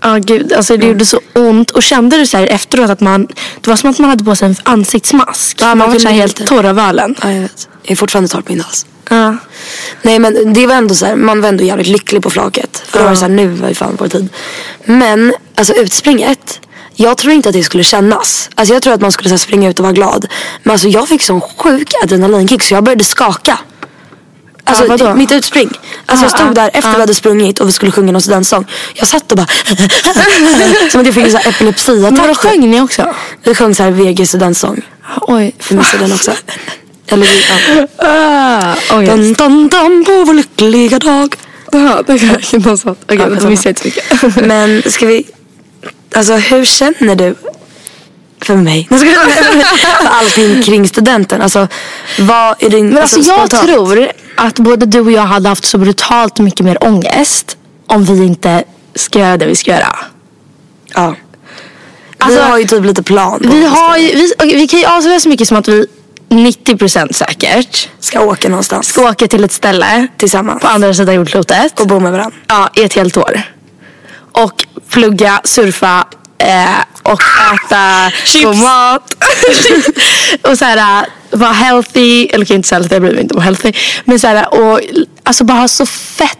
Ja 0.00 0.18
gud, 0.18 0.52
alltså 0.52 0.76
det 0.76 0.86
gjorde 0.86 1.06
så 1.06 1.20
ont. 1.34 1.70
Och 1.70 1.82
kände 1.82 2.16
du 2.16 2.26
så 2.26 2.36
här 2.36 2.46
efteråt 2.46 2.90
att 2.90 3.00
man, 3.00 3.26
det 3.60 3.70
var 3.70 3.76
som 3.76 3.90
att 3.90 3.98
man 3.98 4.10
hade 4.10 4.24
på 4.24 4.36
sig 4.36 4.48
en 4.48 4.56
ansiktsmask. 4.62 5.58
Ja, 5.60 5.66
man 5.66 5.78
man 5.78 5.90
var 5.90 5.98
så 5.98 6.08
helt 6.08 6.40
inte. 6.40 6.54
torr 6.54 6.64
av 6.64 6.78
ölen. 6.78 7.14
Ja, 7.22 7.32
jag 7.32 7.40
vet. 7.40 7.68
Jag 7.82 7.92
är 7.92 7.96
fortfarande 7.96 8.28
torr 8.28 8.40
på 8.40 8.52
min 8.52 8.60
hals. 8.60 8.86
Ja. 9.10 9.36
Nej 10.02 10.18
men 10.18 10.52
det 10.52 10.66
var 10.66 10.74
ändå 10.74 10.94
så 10.94 11.06
här, 11.06 11.16
man 11.16 11.40
var 11.40 11.48
ändå 11.48 11.64
jävligt 11.64 11.86
lycklig 11.86 12.22
på 12.22 12.30
flaket. 12.30 12.82
För 12.86 12.98
då 12.98 13.04
var 13.04 13.10
det 13.10 13.16
så 13.16 13.24
här, 13.24 13.32
nu 13.32 13.48
var 13.48 13.68
ju 13.68 13.74
fan 13.74 13.96
vår 14.00 14.08
tid. 14.08 14.28
Men 14.84 15.34
alltså 15.54 15.74
utspringet. 15.74 16.60
Jag 16.94 17.16
tror 17.16 17.32
inte 17.32 17.48
att 17.48 17.52
det 17.52 17.62
skulle 17.62 17.84
kännas. 17.84 18.50
Alltså 18.54 18.74
jag 18.74 18.82
tror 18.82 18.94
att 18.94 19.00
man 19.00 19.12
skulle 19.12 19.28
så 19.28 19.32
här, 19.32 19.38
springa 19.38 19.70
ut 19.70 19.78
och 19.78 19.82
vara 19.82 19.92
glad. 19.92 20.26
Men 20.62 20.72
alltså 20.72 20.88
jag 20.88 21.08
fick 21.08 21.22
sån 21.22 21.40
sjuk 21.40 21.92
adrenalinkick 22.02 22.62
så 22.62 22.74
jag 22.74 22.84
började 22.84 23.04
skaka. 23.04 23.58
Alltså 24.64 25.04
Ja, 25.04 25.14
mitt 25.14 25.32
utspring. 25.32 25.70
Alltså 26.06 26.24
jag 26.24 26.30
stod 26.38 26.54
där 26.54 26.70
efter 26.72 26.94
vi 26.94 27.00
hade 27.00 27.14
sprungit 27.14 27.60
och 27.60 27.68
vi 27.68 27.72
skulle 27.72 27.92
sjunga 27.92 28.12
någon 28.12 28.22
studentsång. 28.22 28.66
Jag 28.94 29.08
satt 29.08 29.32
och 29.32 29.38
bara 29.38 29.46
Som 30.90 31.00
att 31.00 31.06
jag 31.06 31.14
fick 31.14 31.24
en 31.24 31.30
här 31.36 31.40
Men 31.40 31.54
epilepsiattack. 31.54 32.36
sjöng 32.36 32.70
ni 32.70 32.80
också? 32.80 33.14
Vi 33.44 33.54
sjöng 33.54 33.74
så 33.74 33.82
här 33.82 33.90
VG 33.90 34.26
studentsång. 34.26 34.82
Oj. 35.20 35.54
Vi 35.68 35.76
missade 35.76 36.02
den 36.04 36.12
också. 36.12 36.32
Eller 37.08 37.26
ja. 37.26 37.86
Ah, 37.96 38.74
oj. 38.98 39.06
Dun, 39.06 39.32
dun, 39.32 39.68
dun, 39.68 40.04
på 40.04 40.24
vår 40.24 40.34
lyckliga 40.34 40.98
dag. 40.98 41.34
Ja, 41.72 42.02
det 42.06 42.18
kan 42.18 42.28
jag 42.28 42.66
något 42.66 42.80
sånt. 42.80 42.98
Okej, 43.04 43.18
Ja, 43.18 43.40
då 43.40 43.48
missade 43.48 43.68
jag 43.68 43.70
inte 43.70 43.80
så 43.80 44.26
mycket. 44.26 44.46
Men 44.46 44.82
ska 44.86 45.06
vi... 45.06 45.24
Alltså 46.14 46.34
hur 46.34 46.64
känner 46.64 47.14
du 47.14 47.34
för 48.40 48.56
mig? 48.56 48.88
Jag- 48.90 49.00
för 50.00 50.08
allting 50.08 50.62
kring 50.62 50.88
studenten. 50.88 51.42
Alltså 51.42 51.68
vad 52.18 52.62
är 52.62 52.70
din... 52.70 52.88
Men 52.88 52.98
alltså 53.02 53.20
jag 53.20 53.24
spontant? 53.48 53.66
tror 53.68 54.12
att 54.36 54.58
både 54.58 54.86
du 54.86 55.00
och 55.00 55.12
jag 55.12 55.22
hade 55.22 55.48
haft 55.48 55.64
så 55.64 55.78
brutalt 55.78 56.38
mycket 56.38 56.60
mer 56.66 56.84
ångest 56.84 57.56
om 57.86 58.04
vi 58.04 58.26
inte 58.26 58.64
ska 58.94 59.18
göra 59.18 59.36
det 59.36 59.46
vi 59.46 59.56
ska 59.56 59.70
göra. 59.70 59.96
Ja. 60.94 61.14
Alltså, 62.18 62.38
vi 62.42 62.44
har 62.50 62.58
ju 62.58 62.64
typ 62.64 62.84
lite 62.84 63.02
plan. 63.02 63.38
Vi, 63.50 63.66
har 63.66 63.96
ju, 63.96 64.06
vi, 64.14 64.54
vi 64.56 64.68
kan 64.68 64.80
ju 64.80 64.86
avslöja 64.86 65.20
så 65.20 65.28
mycket 65.28 65.48
som 65.48 65.56
att 65.56 65.68
vi 65.68 65.86
90% 66.28 67.12
säkert 67.12 67.88
Ska 68.00 68.20
åka 68.20 68.48
någonstans. 68.48 68.86
ska 68.86 69.08
åka 69.10 69.28
till 69.28 69.44
ett 69.44 69.52
ställe 69.52 70.06
Tillsammans. 70.16 70.62
på 70.62 70.68
andra 70.68 70.94
sidan 70.94 71.14
jordklotet. 71.14 71.80
Och 71.80 71.86
bo 71.86 72.00
med 72.00 72.12
varandra. 72.12 72.36
Ja, 72.46 72.68
i 72.74 72.82
ett 72.84 72.94
helt 72.94 73.16
år. 73.16 73.42
Och 74.32 74.66
plugga, 74.90 75.40
surfa 75.44 76.06
eh, 76.38 76.78
och 77.02 77.22
äta 77.54 78.12
god 78.42 78.56
mat. 78.56 79.14
och 80.42 80.58
så 80.58 80.64
här, 80.64 80.76
äh, 80.76 81.38
vara 81.38 81.52
healthy. 81.52 82.26
Eller 82.26 82.44
okej, 82.44 82.56
inte 82.56 82.68
så 82.68 82.74
healthy, 82.74 82.94
jag 82.94 83.02
bryr 83.02 83.12
mig 83.12 83.22
inte 83.22 83.34
om 83.34 83.42
healthy. 83.42 83.72
Men 84.04 84.18
så 84.18 84.26
här, 84.26 84.54
och 84.54 84.80
alltså 85.24 85.44
bara 85.44 85.58
ha 85.58 85.68
så 85.68 85.86
fett 85.86 86.38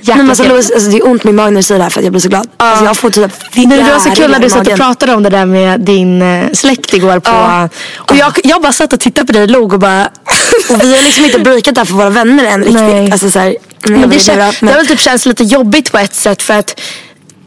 Nej, 0.00 0.16
men 0.16 0.28
alltså. 0.28 0.44
Louise, 0.44 0.74
alltså, 0.74 0.90
det 0.90 0.96
är 0.96 1.06
ont 1.06 1.24
med 1.24 1.34
magen 1.34 1.54
när 1.54 1.60
du 1.60 1.62
säger 1.62 1.78
det 1.78 1.82
här 1.82 1.90
för 1.90 2.00
att 2.00 2.04
jag 2.04 2.12
blir 2.12 2.20
så 2.20 2.28
glad. 2.28 2.48
Alltså, 2.56 2.84
jag 2.84 2.96
får 2.96 3.10
typ 3.10 3.32
Nej, 3.54 3.66
det 3.66 3.92
var 3.92 3.98
så 3.98 4.10
kul 4.10 4.30
när 4.30 4.38
du 4.38 4.46
i 4.46 4.50
satt 4.50 4.68
och 4.68 4.76
pratade 4.76 5.14
om 5.14 5.22
det 5.22 5.30
där 5.30 5.46
med 5.46 5.80
din 5.80 6.22
eh, 6.22 6.52
släkt 6.52 6.94
igår. 6.94 7.20
På, 7.20 7.30
Ja. 7.30 7.68
Och 7.96 8.16
jag, 8.16 8.32
jag 8.44 8.62
bara 8.62 8.72
satt 8.72 8.92
och 8.92 9.00
tittade 9.00 9.26
på 9.26 9.32
dig 9.32 9.42
och 9.42 9.50
log 9.50 9.72
och 9.72 9.78
bara... 9.78 10.04
Och 10.70 10.82
vi 10.82 10.96
har 10.96 11.02
liksom 11.02 11.24
inte 11.24 11.38
breakat 11.38 11.74
det 11.74 11.80
här 11.80 11.86
för 11.86 11.94
våra 11.94 12.10
vänner 12.10 12.44
än 12.44 12.60
riktigt. 12.60 12.82
Nej. 12.82 13.12
Alltså, 13.12 13.30
så 13.30 13.38
här, 13.38 13.56
Men 13.82 14.10
det, 14.10 14.16
är 14.16 14.20
kän, 14.20 14.36
bra, 14.36 14.52
det 14.60 14.66
har 14.66 14.76
väl 14.76 14.86
typ 14.86 15.00
känts 15.00 15.26
lite 15.26 15.44
jobbigt 15.44 15.92
på 15.92 15.98
ett 15.98 16.14
sätt 16.14 16.42
för 16.42 16.54
att 16.54 16.80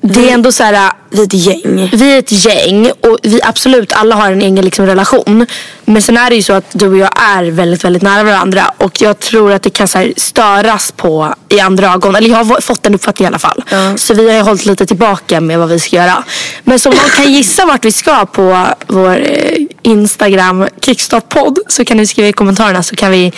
det 0.01 0.29
är 0.29 0.33
ändå 0.33 0.51
så 0.51 0.63
här. 0.63 0.91
vi 1.09 1.19
är 1.19 1.23
ett 1.23 1.33
gäng. 1.33 1.89
Vi 1.93 2.13
är 2.13 2.19
ett 2.19 2.45
gäng 2.45 2.91
och 3.01 3.17
vi 3.23 3.39
absolut 3.43 3.93
alla 3.93 4.15
har 4.15 4.31
en 4.31 4.41
egen 4.41 4.65
liksom, 4.65 4.85
relation. 4.85 5.45
Men 5.85 6.01
sen 6.01 6.17
är 6.17 6.29
det 6.29 6.35
ju 6.35 6.41
så 6.41 6.53
att 6.53 6.65
du 6.71 6.87
och 6.87 6.97
jag 6.97 7.09
är 7.15 7.43
väldigt, 7.43 7.83
väldigt 7.83 8.03
nära 8.03 8.23
varandra. 8.23 8.71
Och 8.77 9.01
jag 9.01 9.19
tror 9.19 9.51
att 9.51 9.63
det 9.63 9.69
kan 9.69 9.87
så 9.87 9.97
här, 9.97 10.13
störas 10.17 10.91
på 10.91 11.35
i 11.49 11.59
andra 11.59 11.93
ögon. 11.93 12.15
Eller 12.15 12.29
jag 12.29 12.43
har 12.43 12.61
fått 12.61 12.85
en 12.85 12.95
uppfattning 12.95 13.23
i 13.25 13.27
alla 13.27 13.39
fall. 13.39 13.63
Så 13.97 14.13
vi 14.13 14.29
har 14.29 14.35
ju 14.35 14.41
hållit 14.41 14.65
lite 14.65 14.85
tillbaka 14.85 15.41
med 15.41 15.59
vad 15.59 15.69
vi 15.69 15.79
ska 15.79 15.95
göra. 15.95 16.23
Men 16.63 16.79
som 16.79 16.93
någon 16.93 17.09
kan 17.15 17.33
gissa 17.33 17.65
vart 17.65 17.85
vi 17.85 17.91
ska 17.91 18.25
på 18.25 18.67
vår 18.87 19.17
eh, 19.19 19.57
Instagram 19.81 20.67
Kickstart-podd 20.81 21.59
så 21.67 21.85
kan 21.85 21.97
ni 21.97 22.07
skriva 22.07 22.27
i 22.29 22.33
kommentarerna 22.33 22.83
så 22.83 22.95
kan 22.95 23.11
vi 23.11 23.31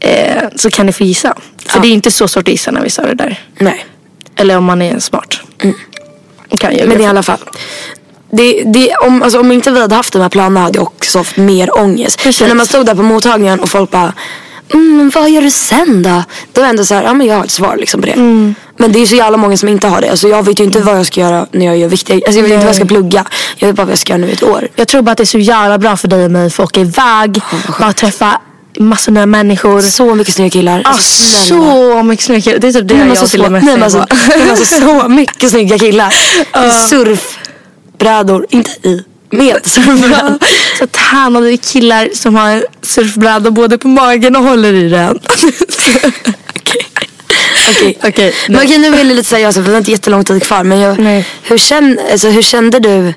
eh, 0.00 0.42
så 0.56 0.70
kan 0.70 0.86
ni 0.86 0.92
få 0.92 1.04
gissa. 1.04 1.34
För 1.66 1.80
det 1.80 1.88
är 1.88 1.92
inte 1.92 2.10
så 2.10 2.28
svårt 2.28 2.48
att 2.48 2.52
gissa 2.52 2.70
när 2.70 2.82
vi 2.82 2.90
sa 2.90 3.02
det 3.02 3.14
där. 3.14 3.40
Nej. 3.58 3.86
Eller 4.36 4.56
om 4.56 4.64
man 4.64 4.82
är 4.82 4.98
smart. 4.98 5.40
Kan 6.58 6.76
jag 6.76 6.88
Men 6.88 7.00
i 7.00 7.06
alla 7.06 7.22
fall. 7.22 7.38
Det, 8.30 8.62
det, 8.66 8.94
om, 8.94 9.22
alltså, 9.22 9.40
om 9.40 9.52
inte 9.52 9.70
vi 9.70 9.80
hade 9.80 9.94
haft 9.94 10.12
de 10.12 10.22
här 10.22 10.28
planerna 10.28 10.60
hade 10.60 10.78
jag 10.78 10.86
också 10.86 11.18
haft 11.18 11.36
mer 11.36 11.78
ångest. 11.78 12.22
Precis. 12.22 12.40
Men 12.40 12.48
när 12.48 12.56
man 12.56 12.66
stod 12.66 12.86
där 12.86 12.94
på 12.94 13.02
mottagningen 13.02 13.60
och 13.60 13.68
folk 13.68 13.90
bara 13.90 14.12
mm, 14.74 15.10
vad 15.14 15.30
gör 15.30 15.42
du 15.42 15.50
sen 15.50 16.02
då? 16.02 16.22
Då 16.52 16.60
var 16.60 16.66
jag 16.66 16.70
ändå 16.70 16.84
så 16.84 16.94
här, 16.94 17.02
ja 17.02 17.14
men 17.14 17.26
jag 17.26 17.36
har 17.36 17.44
ett 17.44 17.50
svar 17.50 17.76
liksom 17.76 18.00
på 18.00 18.06
det. 18.06 18.12
Mm. 18.12 18.54
Men 18.76 18.92
det 18.92 18.98
är 18.98 19.06
så 19.06 19.16
jävla 19.16 19.36
många 19.36 19.56
som 19.56 19.68
inte 19.68 19.88
har 19.88 20.00
det. 20.00 20.10
Alltså 20.10 20.28
jag 20.28 20.42
vet 20.42 20.60
ju 20.60 20.64
inte 20.64 20.80
vad 20.80 20.98
jag 20.98 21.06
ska 21.06 21.20
göra 21.20 21.46
när 21.52 21.66
jag 21.66 21.76
gör 21.78 21.88
viktiga 21.88 22.16
Alltså 22.16 22.32
jag 22.32 22.42
vet 22.42 22.52
inte 22.52 22.66
vad 22.66 22.68
jag 22.68 22.76
ska 22.76 22.84
plugga. 22.84 23.24
Jag 23.56 23.68
vet 23.68 23.76
bara 23.76 23.84
vad 23.84 23.92
jag 23.92 23.98
ska 23.98 24.12
göra 24.12 24.20
nu 24.20 24.28
i 24.28 24.32
ett 24.32 24.42
år. 24.42 24.68
Jag 24.76 24.88
tror 24.88 25.02
bara 25.02 25.10
att 25.10 25.18
det 25.18 25.24
är 25.24 25.26
så 25.26 25.38
jävla 25.38 25.78
bra 25.78 25.96
för 25.96 26.08
dig 26.08 26.24
och 26.24 26.30
mig 26.30 26.50
för 26.50 26.62
att 26.62 26.68
åka 26.68 26.80
iväg. 26.80 27.40
bara 27.80 27.92
träffa 27.92 28.40
massor 28.78 29.12
med 29.12 29.28
människor. 29.28 29.80
Så 29.82 30.14
mycket 30.14 30.34
snygga 30.34 30.50
killar. 30.50 30.82
Ah, 30.84 30.88
Alltså, 30.88 31.24
snälla. 31.24 31.72
så 31.72 32.02
mycket 32.02 32.24
snygga 32.24 32.58
Det 32.58 32.68
är 32.68 32.72
typ 32.72 32.88
det 32.88 32.94
Nej, 32.94 33.06
men 33.06 33.08
jag 33.08 33.10
alltså, 33.10 33.24
och 33.24 33.28
så, 33.28 33.36
Fille 33.36 33.48
nej, 33.48 33.62
men 33.62 33.82
alltså, 33.82 34.06
nej, 34.28 34.38
men 34.38 34.50
alltså 34.50 34.64
så 34.64 35.08
mycket 35.08 35.50
snygga 35.50 35.78
killar. 35.78 36.14
Surfbrädor, 36.88 38.46
inte 38.50 38.70
i, 38.70 39.04
med 39.30 39.56
surfbrädor. 39.64 40.38
Så 40.78 40.86
tannade 40.86 41.56
killar 41.56 42.08
som 42.14 42.34
har 42.34 42.66
surfbräda 42.82 43.50
både 43.50 43.78
på 43.78 43.88
magen 43.88 44.36
och 44.36 44.42
håller 44.44 44.72
i 44.74 44.88
den. 44.88 45.18
Okej. 47.70 47.98
Okej, 48.04 48.34
Men 48.48 48.56
nej. 48.56 48.64
okej 48.66 48.78
nu 48.78 48.86
är 48.88 48.96
det 48.96 49.04
lite 49.04 49.28
seriöst 49.28 49.58
för 49.58 49.64
det 49.64 49.72
är 49.72 49.78
inte 49.78 49.90
jättelång 49.90 50.24
tid 50.24 50.42
kvar. 50.42 50.64
Men 50.64 50.80
jag, 50.80 50.98
Nej. 50.98 51.26
hur, 51.42 51.58
känn, 51.58 51.98
alltså, 52.12 52.28
hur 52.28 52.42
kände 52.42 52.78
du 52.78 53.14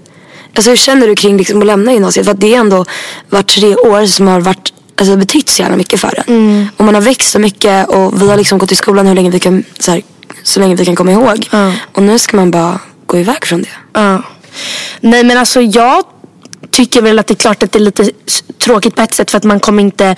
Alltså 0.57 0.69
hur 0.69 0.77
känner 0.77 1.07
du 1.07 1.15
kring 1.15 1.37
liksom, 1.37 1.59
att 1.59 1.65
lämna 1.65 1.93
gymnasiet? 1.93 2.25
För 2.25 2.33
att 2.33 2.39
det 2.41 2.53
är 2.55 2.59
ändå 2.59 2.85
varit 3.29 3.47
tre 3.47 3.75
år 3.75 4.05
som 4.05 4.27
har 4.27 4.39
varit, 4.39 4.73
alltså, 4.95 5.15
betytt 5.15 5.49
så 5.49 5.61
jävla 5.61 5.77
mycket 5.77 5.99
för 5.99 6.23
en. 6.27 6.35
Mm. 6.35 6.67
Och 6.77 6.85
man 6.85 6.95
har 6.95 7.01
växt 7.01 7.31
så 7.31 7.39
mycket 7.39 7.89
och 7.89 8.21
vi 8.21 8.29
har 8.29 8.37
liksom 8.37 8.57
gått 8.57 8.71
i 8.71 8.75
skolan 8.75 9.07
hur 9.07 9.15
länge 9.15 9.29
vi 9.29 9.39
kan, 9.39 9.63
så, 9.79 9.91
här, 9.91 10.01
så 10.43 10.59
länge 10.59 10.75
vi 10.75 10.85
kan 10.85 10.95
komma 10.95 11.11
ihåg. 11.11 11.47
Ja. 11.51 11.73
Och 11.91 12.03
nu 12.03 12.19
ska 12.19 12.37
man 12.37 12.51
bara 12.51 12.79
gå 13.05 13.17
iväg 13.17 13.45
från 13.45 13.61
det. 13.61 13.69
Ja. 13.93 14.23
Nej 15.01 15.23
men 15.23 15.37
alltså 15.37 15.61
jag 15.61 16.03
tycker 16.71 17.01
väl 17.01 17.19
att 17.19 17.27
det 17.27 17.33
är 17.33 17.35
klart 17.35 17.63
att 17.63 17.71
det 17.71 17.79
är 17.79 17.81
lite 17.81 18.11
tråkigt 18.57 18.95
på 18.95 19.01
ett 19.01 19.13
sätt 19.13 19.31
för 19.31 19.37
att 19.37 19.43
man 19.43 19.59
kommer 19.59 19.83
inte 19.83 20.15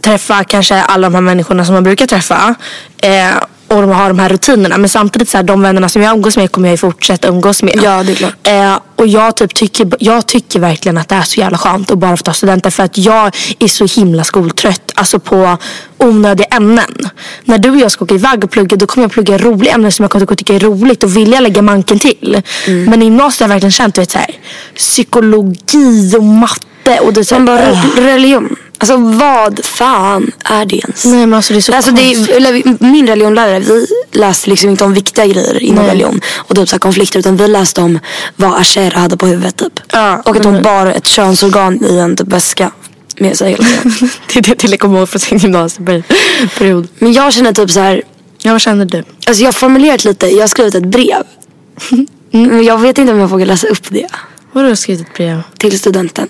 träffa 0.00 0.44
kanske 0.44 0.82
alla 0.82 1.06
de 1.06 1.14
här 1.14 1.22
människorna 1.22 1.64
som 1.64 1.74
man 1.74 1.82
brukar 1.82 2.06
träffa. 2.06 2.54
Eh, 3.02 3.30
och 3.68 3.80
de 3.82 3.90
har 3.90 4.08
de 4.08 4.18
här 4.18 4.28
rutinerna. 4.28 4.78
Men 4.78 4.88
samtidigt 4.88 5.28
så 5.28 5.36
här, 5.36 5.44
de 5.44 5.62
vännerna 5.62 5.88
som 5.88 6.02
jag 6.02 6.14
umgås 6.14 6.36
med 6.36 6.52
kommer 6.52 6.68
jag 6.68 6.72
ju 6.72 6.76
fortsätta 6.76 7.28
umgås 7.28 7.62
med. 7.62 7.80
Ja, 7.82 8.02
det 8.02 8.12
är 8.12 8.16
klart. 8.16 8.34
Eh, 8.42 8.78
och 8.96 9.06
jag, 9.06 9.36
typ 9.36 9.54
tycker, 9.54 9.88
jag 10.00 10.26
tycker 10.26 10.60
verkligen 10.60 10.98
att 10.98 11.08
det 11.08 11.14
är 11.14 11.22
så 11.22 11.40
jävla 11.40 11.58
skönt 11.58 11.90
att 11.90 11.98
bara 11.98 12.16
få 12.16 12.22
ta 12.22 12.32
studenter. 12.32 12.70
För 12.70 12.82
att 12.82 12.98
jag 12.98 13.36
är 13.58 13.68
så 13.68 14.00
himla 14.00 14.24
skoltrött. 14.24 14.92
Alltså 14.94 15.18
på 15.18 15.58
onödiga 15.98 16.46
ämnen. 16.46 17.08
När 17.44 17.58
du 17.58 17.70
och 17.70 17.76
jag 17.76 17.90
ska 17.90 18.04
åka 18.04 18.14
iväg 18.14 18.44
och 18.44 18.50
plugga 18.50 18.76
då 18.76 18.86
kommer 18.86 19.04
jag 19.04 19.12
plugga 19.12 19.38
roliga 19.38 19.74
ämnen 19.74 19.92
som 19.92 20.02
jag 20.02 20.10
kommer 20.10 20.32
att 20.32 20.38
tycka 20.38 20.54
är 20.54 20.60
roligt 20.60 21.04
och 21.04 21.16
vilja 21.16 21.40
lägga 21.40 21.62
manken 21.62 21.98
till. 21.98 22.42
Mm. 22.66 22.84
Men 22.84 23.02
i 23.02 23.04
gymnasiet 23.04 23.40
har 23.40 23.44
jag 23.44 23.54
verkligen 23.54 23.72
känt 23.72 23.94
du 23.94 24.00
vet, 24.00 24.10
så 24.10 24.18
här, 24.18 24.30
psykologi 24.76 26.14
och 26.16 26.24
matte. 26.24 26.98
Och 27.00 27.12
det 27.12 27.24
så 27.24 27.34
här, 27.34 27.42
bara, 27.42 27.70
religion. 27.96 28.56
Alltså 28.78 28.96
vad 28.96 29.64
fan 29.64 30.30
är 30.44 30.64
det 30.64 30.76
ens? 30.76 31.04
Nej 31.04 31.26
men 31.26 31.34
alltså 31.34 31.52
det 31.52 31.58
är 31.58 31.60
så 31.60 31.72
Alltså 31.74 31.90
det 31.90 32.02
är, 32.02 32.84
min 32.92 33.06
religionlärare, 33.06 33.60
vi 33.60 33.86
läste 34.12 34.50
liksom 34.50 34.70
inte 34.70 34.84
om 34.84 34.94
viktiga 34.94 35.26
grejer 35.26 35.62
inom 35.62 35.84
Nej. 35.84 35.94
religion 35.94 36.20
och 36.36 36.56
typ 36.56 36.68
så 36.68 36.74
här 36.74 36.78
konflikter 36.80 37.18
utan 37.18 37.36
vi 37.36 37.48
läste 37.48 37.80
om 37.80 37.98
vad 38.36 38.60
Ashera 38.60 38.98
hade 38.98 39.16
på 39.16 39.26
huvudet 39.26 39.56
typ. 39.56 39.80
Ja, 39.92 40.22
och 40.24 40.36
att 40.36 40.44
hon 40.44 40.54
men- 40.54 40.62
bar 40.62 40.86
ett 40.86 41.06
könsorgan 41.06 41.84
i 41.84 41.98
en 41.98 42.16
typ 42.16 42.28
väska 42.28 42.70
med 43.20 43.36
sig 43.36 43.50
hela 43.50 43.64
tiden. 43.64 44.10
det 44.32 44.38
är 44.38 44.42
det 44.42 44.54
till 44.54 44.70
jag 44.70 44.80
kommer 44.80 44.98
ihåg 44.98 45.08
från 45.08 45.20
sin 45.20 45.38
gymnasieperiod. 45.38 46.88
Men 46.98 47.12
jag 47.12 47.32
känner 47.32 47.52
typ 47.52 47.70
så 47.70 47.80
här 47.80 48.02
Ja, 48.42 48.52
vad 48.52 48.60
känner 48.60 48.84
du? 48.84 49.04
Alltså 49.26 49.42
jag 49.42 49.46
har 49.48 49.52
formulerat 49.52 50.04
lite, 50.04 50.26
jag 50.26 50.40
har 50.40 50.48
skrivit 50.48 50.74
ett 50.74 50.84
brev. 50.84 51.22
Men 52.30 52.64
jag 52.64 52.78
vet 52.78 52.98
inte 52.98 53.12
om 53.12 53.18
jag 53.18 53.28
vågar 53.28 53.46
läsa 53.46 53.66
upp 53.66 53.90
det 53.90 54.06
Vadå 54.52 54.64
har 54.66 54.70
du 54.70 54.76
skrivit 54.76 55.08
ett 55.08 55.14
brev? 55.14 55.42
till 55.58 55.78
studenten. 55.78 56.28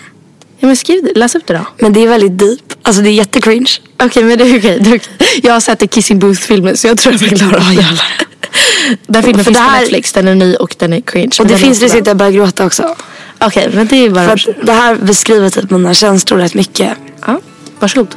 Ja 0.60 0.66
men 0.66 0.76
skriv 0.76 1.04
det, 1.04 1.18
läs 1.18 1.34
upp 1.34 1.46
det 1.46 1.54
då. 1.54 1.66
Men 1.78 1.92
det 1.92 2.00
är 2.04 2.08
väldigt 2.08 2.38
deep. 2.38 2.60
Alltså 2.82 3.02
det 3.02 3.10
är 3.10 3.12
jättecringe. 3.12 3.66
Okej 4.02 4.24
men 4.24 4.38
det 4.38 4.44
är 4.44 4.58
okej. 4.58 4.78
okej. 4.80 5.00
Jag 5.42 5.52
har 5.52 5.60
sett 5.60 5.78
The 5.78 5.86
Kissing 5.86 6.18
Booth-filmen 6.18 6.76
så 6.76 6.86
jag 6.88 6.98
tror 6.98 7.14
att 7.14 7.20
jag 7.22 7.38
klarar 7.38 7.56
av 7.56 7.74
det. 7.76 7.86
Den 9.06 9.22
filmen 9.22 9.44
finns 9.44 9.56
det 9.58 9.64
på 9.64 9.70
här- 9.70 9.80
Netflix, 9.80 10.12
den 10.12 10.28
är 10.28 10.34
ny 10.34 10.54
och 10.54 10.74
den 10.78 10.92
är 10.92 11.00
cringe. 11.00 11.36
Och 11.40 11.46
det 11.46 11.56
finns 11.56 11.82
risk 11.82 11.94
att 11.96 12.06
jag 12.06 12.16
börjar 12.16 12.32
gråta 12.32 12.66
också. 12.66 12.96
Okej 13.38 13.70
men 13.74 13.86
det 13.86 13.96
är 13.96 14.10
bara... 14.10 14.24
För 14.38 14.50
att 14.50 14.66
det 14.66 14.72
här 14.72 14.94
beskriver 14.94 15.50
typ 15.50 15.70
mina 15.70 15.94
känslor 15.94 16.38
rätt 16.38 16.54
mycket. 16.54 16.92
Ja, 17.26 17.40
varsågod. 17.78 18.14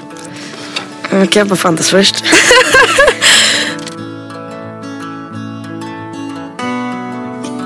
Jag 1.10 1.30
kan 1.30 1.48
bara 1.48 1.56
fantas 1.56 1.90
först. 1.90 2.24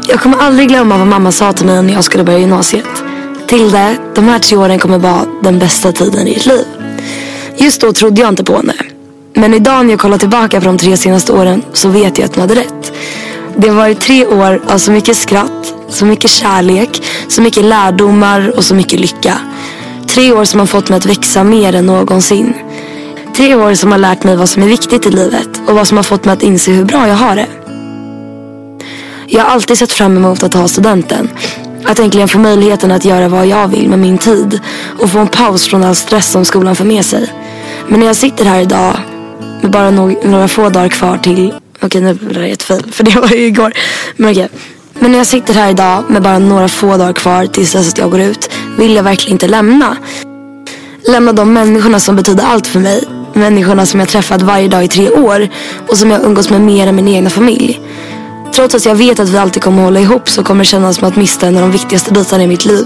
Jag 0.07 0.19
kommer 0.19 0.37
aldrig 0.37 0.67
glömma 0.67 0.97
vad 0.97 1.07
mamma 1.07 1.31
sa 1.31 1.53
till 1.53 1.65
mig 1.65 1.83
när 1.83 1.93
jag 1.93 2.03
skulle 2.03 2.23
börja 2.23 2.39
gymnasiet. 2.39 2.85
Tilde, 3.47 3.97
de 4.15 4.27
här 4.27 4.39
tre 4.39 4.57
åren 4.57 4.79
kommer 4.79 4.97
vara 4.97 5.25
den 5.43 5.59
bästa 5.59 5.91
tiden 5.91 6.27
i 6.27 6.33
ditt 6.33 6.45
liv. 6.45 6.65
Just 7.57 7.81
då 7.81 7.93
trodde 7.93 8.21
jag 8.21 8.29
inte 8.29 8.43
på 8.43 8.55
henne. 8.55 8.73
Men 9.33 9.53
idag 9.53 9.85
när 9.85 9.91
jag 9.91 9.99
kollar 9.99 10.17
tillbaka 10.17 10.59
på 10.59 10.65
de 10.65 10.77
tre 10.77 10.97
senaste 10.97 11.33
åren 11.33 11.63
så 11.73 11.89
vet 11.89 12.17
jag 12.17 12.25
att 12.25 12.35
hon 12.35 12.41
hade 12.41 12.55
rätt. 12.55 12.93
Det 13.57 13.67
har 13.67 13.75
varit 13.75 14.01
tre 14.01 14.25
år 14.25 14.61
av 14.67 14.77
så 14.77 14.91
mycket 14.91 15.17
skratt, 15.17 15.73
så 15.89 16.05
mycket 16.05 16.31
kärlek, 16.31 17.03
så 17.27 17.41
mycket 17.41 17.65
lärdomar 17.65 18.53
och 18.57 18.63
så 18.63 18.75
mycket 18.75 18.99
lycka. 18.99 19.37
Tre 20.07 20.33
år 20.33 20.45
som 20.45 20.59
har 20.59 20.67
fått 20.67 20.89
mig 20.89 20.97
att 20.97 21.05
växa 21.05 21.43
mer 21.43 21.75
än 21.75 21.85
någonsin. 21.85 22.53
Tre 23.35 23.55
år 23.55 23.73
som 23.73 23.91
har 23.91 23.99
lärt 23.99 24.23
mig 24.23 24.35
vad 24.35 24.49
som 24.49 24.63
är 24.63 24.67
viktigt 24.67 25.05
i 25.05 25.11
livet 25.11 25.49
och 25.67 25.75
vad 25.75 25.87
som 25.87 25.97
har 25.97 26.03
fått 26.03 26.25
mig 26.25 26.33
att 26.33 26.43
inse 26.43 26.71
hur 26.71 26.85
bra 26.85 27.07
jag 27.07 27.15
har 27.15 27.35
det. 27.35 27.47
Jag 29.27 29.43
har 29.43 29.49
alltid 29.49 29.77
sett 29.77 29.91
fram 29.91 30.17
emot 30.17 30.43
att 30.43 30.51
ta 30.51 30.67
studenten. 30.67 31.29
Att 31.87 31.99
äntligen 31.99 32.27
få 32.27 32.39
möjligheten 32.39 32.91
att 32.91 33.05
göra 33.05 33.27
vad 33.27 33.47
jag 33.47 33.67
vill 33.67 33.89
med 33.89 33.99
min 33.99 34.17
tid 34.17 34.59
och 34.99 35.09
få 35.09 35.19
en 35.19 35.27
paus 35.27 35.67
från 35.67 35.83
all 35.83 35.95
stress 35.95 36.31
som 36.31 36.45
skolan 36.45 36.75
för 36.75 36.85
med 36.85 37.05
sig. 37.05 37.33
Men 37.87 37.99
när 37.99 38.07
jag 38.07 38.15
sitter 38.15 38.45
här 38.45 38.61
idag 38.61 38.97
med 39.61 39.71
bara 39.71 39.91
no- 39.91 40.27
några 40.27 40.47
få 40.47 40.69
dagar 40.69 40.89
kvar 40.89 41.17
till... 41.17 41.53
Okej, 41.81 42.01
nu 42.01 42.13
blir 42.13 42.39
det 42.39 42.47
jättefel 42.47 42.83
för 42.91 43.03
det 43.03 43.19
var 43.19 43.29
ju 43.29 43.45
igår. 43.45 43.73
Men 44.15 44.31
okej. 44.31 44.49
Men 44.99 45.11
när 45.11 45.17
jag 45.17 45.27
sitter 45.27 45.53
här 45.53 45.69
idag 45.69 46.03
med 46.09 46.21
bara 46.21 46.39
några 46.39 46.67
få 46.67 46.97
dagar 46.97 47.13
kvar 47.13 47.45
tills 47.45 47.73
dess 47.73 47.89
att 47.89 47.97
jag 47.97 48.11
går 48.11 48.19
ut 48.19 48.49
vill 48.77 48.95
jag 48.95 49.03
verkligen 49.03 49.31
inte 49.31 49.47
lämna. 49.47 49.97
Lämna 51.07 51.33
de 51.33 51.53
människorna 51.53 51.99
som 51.99 52.15
betyder 52.15 52.43
allt 52.43 52.67
för 52.67 52.79
mig. 52.79 53.03
Människorna 53.33 53.85
som 53.85 53.99
jag 53.99 54.09
träffat 54.09 54.41
varje 54.41 54.67
dag 54.67 54.83
i 54.83 54.87
tre 54.87 55.09
år 55.09 55.49
och 55.87 55.97
som 55.97 56.11
jag 56.11 56.23
umgås 56.23 56.49
med 56.49 56.61
mer 56.61 56.87
än 56.87 56.95
min 56.95 57.07
egna 57.07 57.29
familj. 57.29 57.81
Trots 58.55 58.75
att 58.75 58.85
jag 58.85 58.95
vet 58.95 59.19
att 59.19 59.29
vi 59.29 59.37
alltid 59.37 59.63
kommer 59.63 59.83
hålla 59.83 59.99
ihop 59.99 60.29
så 60.29 60.43
kommer 60.43 60.63
det 60.63 60.67
kännas 60.67 60.95
som 60.95 61.07
att 61.07 61.15
mista 61.15 61.47
en 61.47 61.55
av 61.55 61.61
de 61.61 61.71
viktigaste 61.71 62.13
bitarna 62.13 62.43
i 62.43 62.47
mitt 62.47 62.65
liv. 62.65 62.85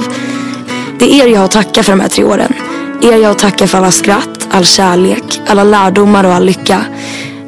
Det 0.99 1.05
är 1.05 1.25
er 1.25 1.27
jag 1.27 1.37
har 1.37 1.45
att 1.45 1.51
tacka 1.51 1.83
för 1.83 1.91
de 1.91 1.99
här 1.99 2.09
tre 2.09 2.23
åren. 2.23 2.53
Er 3.01 3.17
jag 3.17 3.31
att 3.31 3.39
tacka 3.39 3.67
för 3.67 3.77
alla 3.77 3.91
skratt, 3.91 4.47
all 4.51 4.65
kärlek, 4.65 5.41
alla 5.47 5.63
lärdomar 5.63 6.23
och 6.23 6.33
all 6.33 6.45
lycka. 6.45 6.85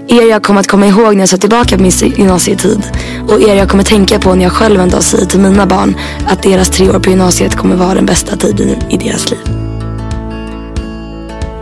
Er 0.07 0.29
jag 0.29 0.43
kommer 0.43 0.59
att 0.59 0.67
komma 0.67 0.87
ihåg 0.87 1.13
när 1.15 1.21
jag 1.21 1.29
ser 1.29 1.37
tillbaka 1.37 1.75
på 1.77 1.81
min 1.81 1.91
gymnasietid. 1.91 2.83
Och 3.29 3.41
er 3.41 3.55
jag 3.55 3.69
kommer 3.69 3.83
tänka 3.83 4.19
på 4.19 4.35
när 4.35 4.43
jag 4.43 4.53
själv 4.53 4.79
en 4.79 4.89
dag 4.89 5.03
säger 5.03 5.25
till 5.25 5.39
mina 5.39 5.65
barn 5.65 5.95
att 6.27 6.43
deras 6.43 6.69
tre 6.69 6.89
år 6.89 6.99
på 6.99 7.09
gymnasiet 7.09 7.55
kommer 7.55 7.75
vara 7.75 7.93
den 7.93 8.05
bästa 8.05 8.35
tiden 8.35 8.69
i 8.89 8.97
deras 8.97 9.31
liv. 9.31 9.39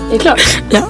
Är 0.08 0.12
det 0.12 0.18
klart? 0.18 0.62
Ja. 0.70 0.82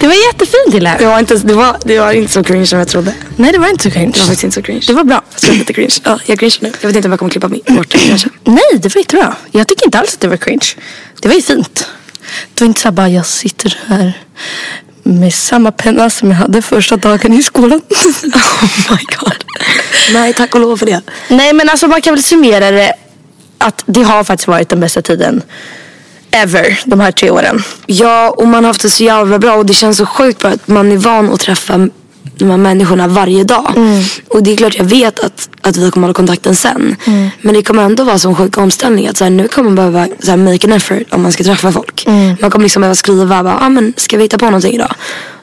Det 0.00 0.06
var 0.06 0.14
jättefint 0.14 0.74
Hille. 0.74 0.96
Det 0.98 1.06
var 1.06 1.18
inte, 1.18 1.34
det 1.34 1.54
var, 1.54 1.76
det 1.84 1.98
var 1.98 2.12
inte 2.12 2.32
så 2.32 2.44
cringe 2.44 2.66
som 2.66 2.78
jag 2.78 2.88
trodde. 2.88 3.14
Nej 3.36 3.52
det 3.52 3.58
var 3.58 3.68
inte 3.68 3.82
så 3.82 3.90
cringe. 3.90 4.12
Det 4.12 4.18
var 4.18 4.26
faktiskt 4.26 4.44
inte 4.44 4.54
så 4.54 4.62
cringe. 4.62 4.82
Det 4.86 4.92
var 4.92 5.04
bra. 5.04 5.22
Jag 5.32 5.40
ska 5.40 5.52
lite 5.52 5.72
cringe. 5.72 5.94
Ja, 6.04 6.18
jag 6.26 6.38
cringe 6.38 6.56
nu. 6.60 6.72
Jag 6.80 6.88
vet 6.88 6.96
inte 6.96 7.08
om 7.08 7.12
jag 7.12 7.18
kommer 7.18 7.30
klippa 7.30 7.48
mig 7.48 7.62
bort 7.66 7.90
det. 7.90 7.98
Nej 8.44 8.62
det 8.72 8.94
var 8.94 9.00
jättebra. 9.00 9.36
Jag 9.52 9.68
tycker 9.68 9.84
inte 9.84 9.98
alls 9.98 10.14
att 10.14 10.20
det 10.20 10.28
var 10.28 10.36
cringe. 10.36 10.66
Det 11.20 11.28
var 11.28 11.34
ju 11.34 11.42
fint. 11.42 11.88
Det 12.54 12.60
var 12.60 12.66
inte 12.66 12.80
så 12.80 12.90
bara 12.90 13.08
jag 13.08 13.26
sitter 13.26 13.78
här 13.86 14.12
med 15.02 15.34
samma 15.34 15.72
penna 15.72 16.10
som 16.10 16.30
jag 16.30 16.36
hade 16.36 16.62
första 16.62 16.96
dagen 16.96 17.32
i 17.32 17.42
skolan. 17.42 17.80
Oh 18.62 18.92
my 18.92 18.98
god. 19.20 19.44
Nej, 20.12 20.34
tack 20.34 20.54
och 20.54 20.60
lov 20.60 20.76
för 20.76 20.86
det. 20.86 21.02
Nej 21.28 21.52
men 21.52 21.68
alltså 21.68 21.86
man 21.86 22.02
kan 22.02 22.14
väl 22.14 22.22
summera 22.22 22.70
det 22.70 22.94
att 23.58 23.82
det 23.86 24.02
har 24.02 24.24
faktiskt 24.24 24.48
varit 24.48 24.68
den 24.68 24.80
bästa 24.80 25.02
tiden 25.02 25.42
ever 26.34 26.80
de 26.84 27.00
här 27.00 27.12
tre 27.12 27.30
åren. 27.30 27.62
Ja, 27.86 28.30
och 28.30 28.46
man 28.48 28.64
har 28.64 28.68
haft 28.68 28.82
det 28.82 28.90
så 28.90 29.04
jävla 29.04 29.38
bra 29.38 29.54
och 29.54 29.66
det 29.66 29.74
känns 29.74 29.96
så 29.96 30.06
sjukt 30.06 30.38
bra 30.40 30.50
att 30.50 30.68
man 30.68 30.92
är 30.92 30.96
van 30.96 31.32
att 31.32 31.40
träffa 31.40 31.88
de 32.38 32.50
här 32.50 32.56
människorna 32.56 33.08
varje 33.08 33.44
dag. 33.44 33.72
Och 34.28 34.42
det 34.42 34.52
är 34.52 34.56
klart 34.56 34.74
jag 34.76 34.84
vet 34.84 35.20
att, 35.20 35.48
att 35.60 35.76
vi 35.76 35.90
kommer 35.90 36.06
hålla 36.06 36.14
kontakten 36.14 36.54
sen. 36.54 36.96
Men 37.40 37.54
det 37.54 37.62
kommer 37.62 37.82
ändå 37.82 38.04
vara 38.04 38.18
som 38.18 38.34
sjuk 38.34 38.58
omställning 38.58 39.06
att 39.08 39.16
så 39.16 39.24
här, 39.24 39.30
nu 39.30 39.48
kommer 39.48 39.70
man 39.70 39.74
behöva 39.74 40.08
så 40.22 40.30
här, 40.30 40.36
make 40.38 40.66
an 40.66 40.72
effort 40.72 41.02
om 41.10 41.22
man 41.22 41.32
ska 41.32 41.44
träffa 41.44 41.72
folk. 41.72 42.04
Man 42.40 42.50
kommer 42.50 42.62
liksom 42.62 42.80
behöva 42.80 42.94
skriva, 42.94 43.42
bara, 43.42 43.58
ah, 43.60 43.68
men 43.68 43.92
ska 43.96 44.16
vi 44.16 44.22
hitta 44.22 44.38
på 44.38 44.44
någonting 44.44 44.72
idag? 44.74 44.94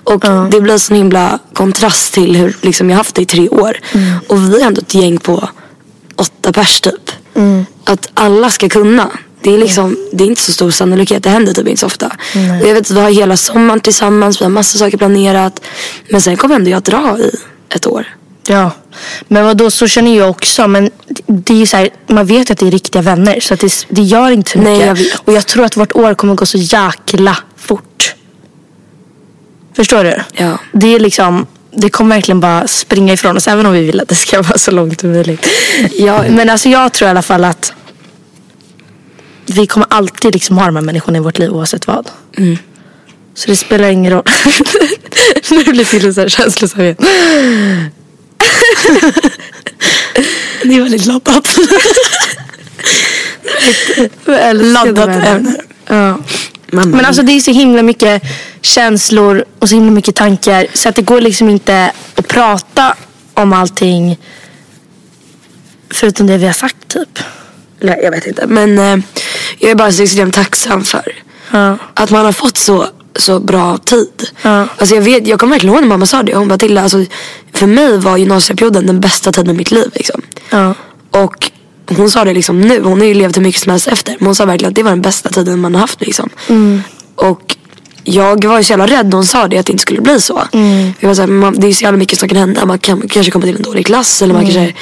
Och 0.04 0.23
det 0.51 0.62
blir 0.62 0.77
sån 0.77 0.97
himla 0.97 1.39
kontrast 1.54 2.13
till 2.13 2.36
hur 2.36 2.56
liksom, 2.62 2.89
jag 2.89 2.97
haft 2.97 3.15
det 3.15 3.21
i 3.21 3.25
tre 3.25 3.49
år. 3.49 3.77
Och 4.27 4.38
vi 4.54 4.62
är 4.62 4.65
ändå 4.67 4.82
ett 4.82 4.93
gäng 4.93 5.17
på 5.19 5.49
åtta 6.15 6.54
pers 6.54 6.82
typ. 6.82 7.12
Att 7.86 8.10
alla 8.13 8.49
ska 8.49 8.69
kunna. 8.69 9.10
Det 9.43 9.54
är, 9.54 9.58
liksom, 9.58 9.97
det 10.12 10.23
är 10.23 10.27
inte 10.27 10.41
så 10.41 10.51
stor 10.51 10.71
sannolikhet, 10.71 11.23
det 11.23 11.30
händer 11.30 11.54
typ 11.54 11.67
inte 11.67 11.80
så 11.80 11.86
ofta. 11.86 12.06
Och 12.62 12.67
jag 12.67 12.73
vet 12.73 12.82
att 12.82 12.91
vi 12.91 12.99
har 12.99 13.10
hela 13.10 13.38
sommaren 13.38 13.80
tillsammans, 13.80 14.41
vi 14.41 14.45
har 14.45 14.49
massa 14.49 14.77
saker 14.77 14.97
planerat. 14.97 15.62
Men 16.10 16.21
sen 16.21 16.38
kommer 16.38 16.56
ändå 16.56 16.69
jag 16.69 16.82
dra 16.82 17.17
i 17.19 17.32
ett 17.75 17.88
år. 17.88 18.06
Ja, 18.47 18.71
men 19.27 19.45
vad 19.45 19.58
då 19.58 19.71
så 19.71 19.88
känner 19.88 20.17
jag 20.17 20.30
också. 20.30 20.67
Men 20.67 20.89
det 21.27 21.54
är 21.54 21.58
ju 21.58 21.65
så 21.65 21.77
här, 21.77 21.89
man 22.08 22.25
vet 22.25 22.51
att 22.51 22.58
det 22.58 22.67
är 22.67 22.71
riktiga 22.71 23.01
vänner. 23.01 23.39
Så 23.39 23.54
att 23.54 23.60
det, 23.60 23.86
det 23.89 24.01
gör 24.01 24.32
inte 24.32 24.51
så 24.51 24.60
Nej, 24.60 24.73
mycket. 24.73 24.88
jag 24.88 24.95
vet. 24.95 25.15
Och 25.15 25.34
jag 25.34 25.47
tror 25.47 25.65
att 25.65 25.77
vårt 25.77 25.91
år 25.95 26.13
kommer 26.13 26.36
gå 26.36 26.45
så 26.45 26.58
jäkla 26.58 27.38
fort. 27.58 28.15
Förstår 29.75 30.04
du? 30.04 30.21
Ja. 30.34 30.58
Det 30.71 30.95
är 30.95 30.99
liksom, 30.99 31.47
det 31.71 31.89
kommer 31.89 32.15
verkligen 32.15 32.39
bara 32.39 32.67
springa 32.67 33.13
ifrån 33.13 33.38
oss. 33.38 33.47
Även 33.47 33.65
om 33.65 33.73
vi 33.73 33.84
vill 33.86 33.99
att 33.99 34.08
det 34.08 34.15
ska 34.15 34.41
vara 34.41 34.58
så 34.58 34.71
långt 34.71 35.01
som 35.01 35.12
möjligt. 35.12 35.47
Ja. 35.91 36.23
Men 36.30 36.49
alltså 36.49 36.69
jag 36.69 36.93
tror 36.93 37.08
i 37.08 37.10
alla 37.10 37.21
fall 37.21 37.43
att 37.45 37.73
vi 39.51 39.67
kommer 39.67 39.87
alltid 39.89 40.33
liksom 40.33 40.57
ha 40.57 40.65
de 40.65 40.75
här 40.75 40.83
människorna 40.83 41.17
i 41.17 41.21
vårt 41.21 41.39
liv 41.39 41.51
oavsett 41.51 41.87
vad. 41.87 42.09
Mm. 42.37 42.57
Så 43.33 43.47
det 43.47 43.55
spelar 43.55 43.89
ingen 43.89 44.11
roll. 44.11 44.23
nu 45.49 45.63
blir 45.63 45.99
det 45.99 46.13
så 46.13 46.21
här 46.21 46.29
känslosamhet. 46.29 46.97
Det 50.63 50.75
är 50.75 50.81
väldigt 50.81 51.05
laddat. 51.05 51.57
Laddat 54.53 55.25
ämne. 55.25 55.55
Ja. 55.87 56.17
Mamma. 56.71 56.95
Men 56.95 57.05
alltså 57.05 57.21
det 57.21 57.31
är 57.31 57.39
så 57.39 57.51
himla 57.51 57.83
mycket 57.83 58.23
känslor 58.61 59.45
och 59.59 59.69
så 59.69 59.75
himla 59.75 59.91
mycket 59.91 60.15
tankar. 60.15 60.67
Så 60.73 60.89
att 60.89 60.95
det 60.95 61.01
går 61.01 61.21
liksom 61.21 61.49
inte 61.49 61.91
att 62.15 62.27
prata 62.27 62.95
om 63.33 63.53
allting 63.53 64.17
förutom 65.89 66.27
det 66.27 66.37
vi 66.37 66.45
har 66.45 66.53
sagt 66.53 66.87
typ. 66.87 67.19
Nej, 67.79 67.99
jag 68.03 68.11
vet 68.11 68.27
inte. 68.27 68.47
Men 68.47 68.79
eh, 68.79 68.97
jag 69.62 69.71
är 69.71 69.76
bara 69.76 69.91
så 69.91 70.04
extremt 70.04 70.34
tacksam 70.36 70.84
för 70.84 71.15
Ja. 71.52 71.78
att 71.93 72.10
man 72.12 72.26
har 72.26 72.32
fått 72.32 72.58
så, 72.58 72.88
så 73.15 73.39
bra 73.39 73.78
tid. 73.78 74.28
Ja. 74.41 74.67
Alltså 74.78 74.95
jag, 74.95 75.02
vet, 75.02 75.28
jag 75.28 75.39
kommer 75.39 75.54
verkligen 75.54 75.76
ihåg 75.76 75.84
när 75.84 75.89
mamma 75.89 76.06
sa 76.06 76.24
det. 76.24 76.36
Hon 76.36 76.47
bara 76.47 76.58
till 76.58 76.78
alltså, 76.78 77.06
för 77.54 77.67
mig 77.67 77.97
var 77.97 78.17
gymnasieperioden 78.17 78.86
den 78.86 79.00
bästa 79.00 79.32
tiden 79.32 79.56
i 79.56 79.58
mitt 79.58 79.71
liv. 79.71 79.91
Liksom. 79.93 80.21
Ja. 80.50 80.74
Och 81.12 81.52
hon 81.97 82.12
sa 82.12 82.26
det 82.26 82.34
liksom 82.34 82.62
nu. 82.62 82.82
Hon 82.84 83.00
har 83.00 83.08
ju 83.08 83.13
levt 83.13 83.38
hur 83.38 83.41
mycket 83.41 83.62
som 83.62 83.69
helst 83.71 83.88
efter. 83.88 84.15
Men 84.19 84.26
hon 84.26 84.36
sa 84.36 84.45
verkligen 84.45 84.69
att 84.69 84.76
det 84.76 84.84
var 84.84 84.91
den 84.91 85.02
bästa 85.02 85.30
tiden 85.30 85.60
man 85.60 85.74
har 85.76 85.82
haft. 85.82 86.02
Liksom. 86.02 86.30
Och 87.15 87.56
jag 88.03 88.45
var 88.45 88.57
ju 88.57 88.63
så 88.63 88.71
jävla 88.71 88.87
rädd 88.87 89.05
när 89.05 89.13
hon 89.15 89.25
sa 89.25 89.47
det 89.47 89.57
att 89.57 89.65
det 89.65 89.71
inte 89.71 89.81
skulle 89.81 90.01
bli 90.01 90.21
så. 90.21 90.47
Jag 90.99 91.07
var 91.07 91.15
så 91.15 91.21
här, 91.21 91.27
man, 91.27 91.59
det 91.59 91.67
är 91.67 91.73
så 91.73 91.83
jävla 91.83 91.97
mycket 91.97 92.19
som 92.19 92.29
kan 92.29 92.37
hända. 92.37 92.65
Man 92.65 92.79
kan 92.79 93.07
kanske 93.07 93.31
komma 93.31 93.45
till 93.45 93.55
en 93.55 93.61
dålig 93.61 93.85
klass. 93.85 94.21
Eller 94.21 94.33
man 94.33 94.43
kanske 94.43 94.73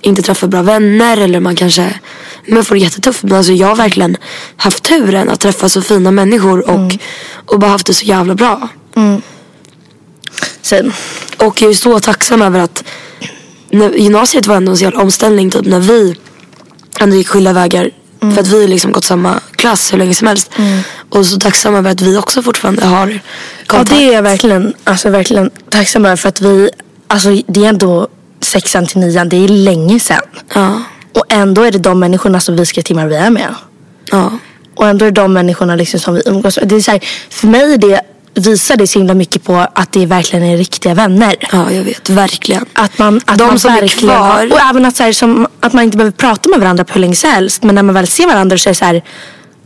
inte 0.00 0.22
träffar 0.22 0.48
bra 0.48 0.62
vänner. 0.62 1.16
Eller 1.16 1.40
man 1.40 1.56
kanske 1.56 1.94
man 2.48 2.64
får 2.64 2.74
det 2.74 2.80
jättetufft. 2.80 3.22
Men 3.22 3.32
alltså 3.32 3.52
jag 3.52 3.66
har 3.66 3.76
verkligen 3.76 4.16
haft 4.56 4.82
turen 4.84 5.28
att 5.30 5.40
träffa 5.40 5.68
så 5.68 5.82
fina 5.82 6.10
människor. 6.10 6.70
Och, 6.70 6.92
och 7.46 7.58
bara 7.58 7.70
haft 7.70 7.86
det 7.86 7.94
så 7.94 8.04
jävla 8.04 8.34
bra. 8.34 8.68
Sen. 10.62 10.92
Och 11.36 11.62
jag 11.62 11.70
är 11.70 11.74
så 11.74 12.00
tacksam 12.00 12.42
över 12.42 12.60
att 12.60 12.84
när, 13.70 13.90
gymnasiet 13.90 14.46
var 14.46 14.56
ändå 14.56 14.72
en 14.72 14.78
så 14.78 14.84
jävla 14.84 15.00
omställning 15.00 15.50
typ 15.50 15.66
när 15.66 15.80
vi 15.80 16.16
ändå 17.00 17.16
gick 17.16 17.28
skilda 17.28 17.52
vägar. 17.52 17.90
För 18.20 18.40
att 18.40 18.46
vi 18.48 18.60
har 18.60 18.68
liksom 18.68 18.92
gått 18.92 19.04
samma 19.04 19.40
klass 19.56 19.92
hur 19.92 19.98
länge 19.98 20.14
som 20.14 20.26
helst. 20.26 20.50
Och 21.10 21.26
så 21.26 21.38
tacksam 21.38 21.74
över 21.74 21.90
att 21.90 22.00
vi 22.00 22.16
också 22.16 22.42
fortfarande 22.42 22.86
har 22.86 23.08
Ja 23.08 23.18
kontakt. 23.66 23.90
det 23.90 24.08
är 24.08 24.12
jag 24.12 24.22
verkligen, 24.22 24.74
alltså, 24.84 25.10
verkligen 25.10 25.50
tacksam 25.70 26.04
över 26.04 26.16
för 26.16 26.28
att 26.28 26.40
vi, 26.40 26.70
alltså 27.06 27.42
det 27.46 27.64
är 27.64 27.68
ändå 27.68 28.08
sexan 28.40 28.86
till 28.86 29.00
nian, 29.00 29.28
det 29.28 29.44
är 29.44 29.48
länge 29.48 30.00
sedan. 30.00 30.22
Ja. 30.54 30.82
Och 31.14 31.24
ändå 31.28 31.62
är 31.62 31.70
det 31.70 31.78
de 31.78 32.00
människorna 32.00 32.40
som 32.40 32.56
vi 32.56 32.66
ska 32.66 32.82
timmar 32.82 33.06
vi 33.06 33.16
är 33.16 33.30
med. 33.30 33.54
Ja. 34.10 34.38
Och 34.74 34.88
ändå 34.88 35.04
är 35.04 35.10
det 35.10 35.20
de 35.20 35.32
människorna 35.32 35.76
liksom 35.76 36.00
som 36.00 36.14
vi 36.14 36.22
umgås 36.26 36.58
med. 36.58 36.68
Det 36.68 36.76
är 36.76 36.80
så 36.80 36.90
här, 36.90 37.00
för 37.30 37.46
mig 37.46 37.74
är 37.74 37.78
det 37.78 38.00
visar 38.34 38.76
det 38.76 38.86
så 38.86 38.98
himla 38.98 39.14
mycket 39.14 39.44
på 39.44 39.66
att 39.72 39.92
det 39.92 40.06
verkligen 40.06 40.44
är 40.44 40.56
riktiga 40.56 40.94
vänner. 40.94 41.36
Ja, 41.52 41.72
jag 41.72 41.82
vet. 41.84 42.10
Verkligen. 42.10 42.64
Att 42.72 42.98
man, 42.98 43.20
att 43.26 43.38
De 43.38 43.44
man 43.46 43.58
som 43.58 43.70
är 43.70 43.80
verkligen, 43.80 44.14
kvar- 44.14 44.52
Och 44.52 44.60
även 44.60 44.84
att, 44.84 44.96
så 44.96 45.02
här, 45.02 45.12
som, 45.12 45.46
att 45.60 45.72
man 45.72 45.84
inte 45.84 45.96
behöver 45.96 46.12
prata 46.16 46.48
med 46.48 46.60
varandra 46.60 46.84
på 46.84 46.92
hur 46.92 47.00
länge 47.00 47.16
som 47.16 47.30
helst. 47.30 47.62
Men 47.62 47.74
när 47.74 47.82
man 47.82 47.94
väl 47.94 48.06
ser 48.06 48.26
varandra 48.26 48.58
så 48.58 48.68
är 48.68 48.70
det 48.70 48.74
så 48.78 48.84
här. 48.84 49.02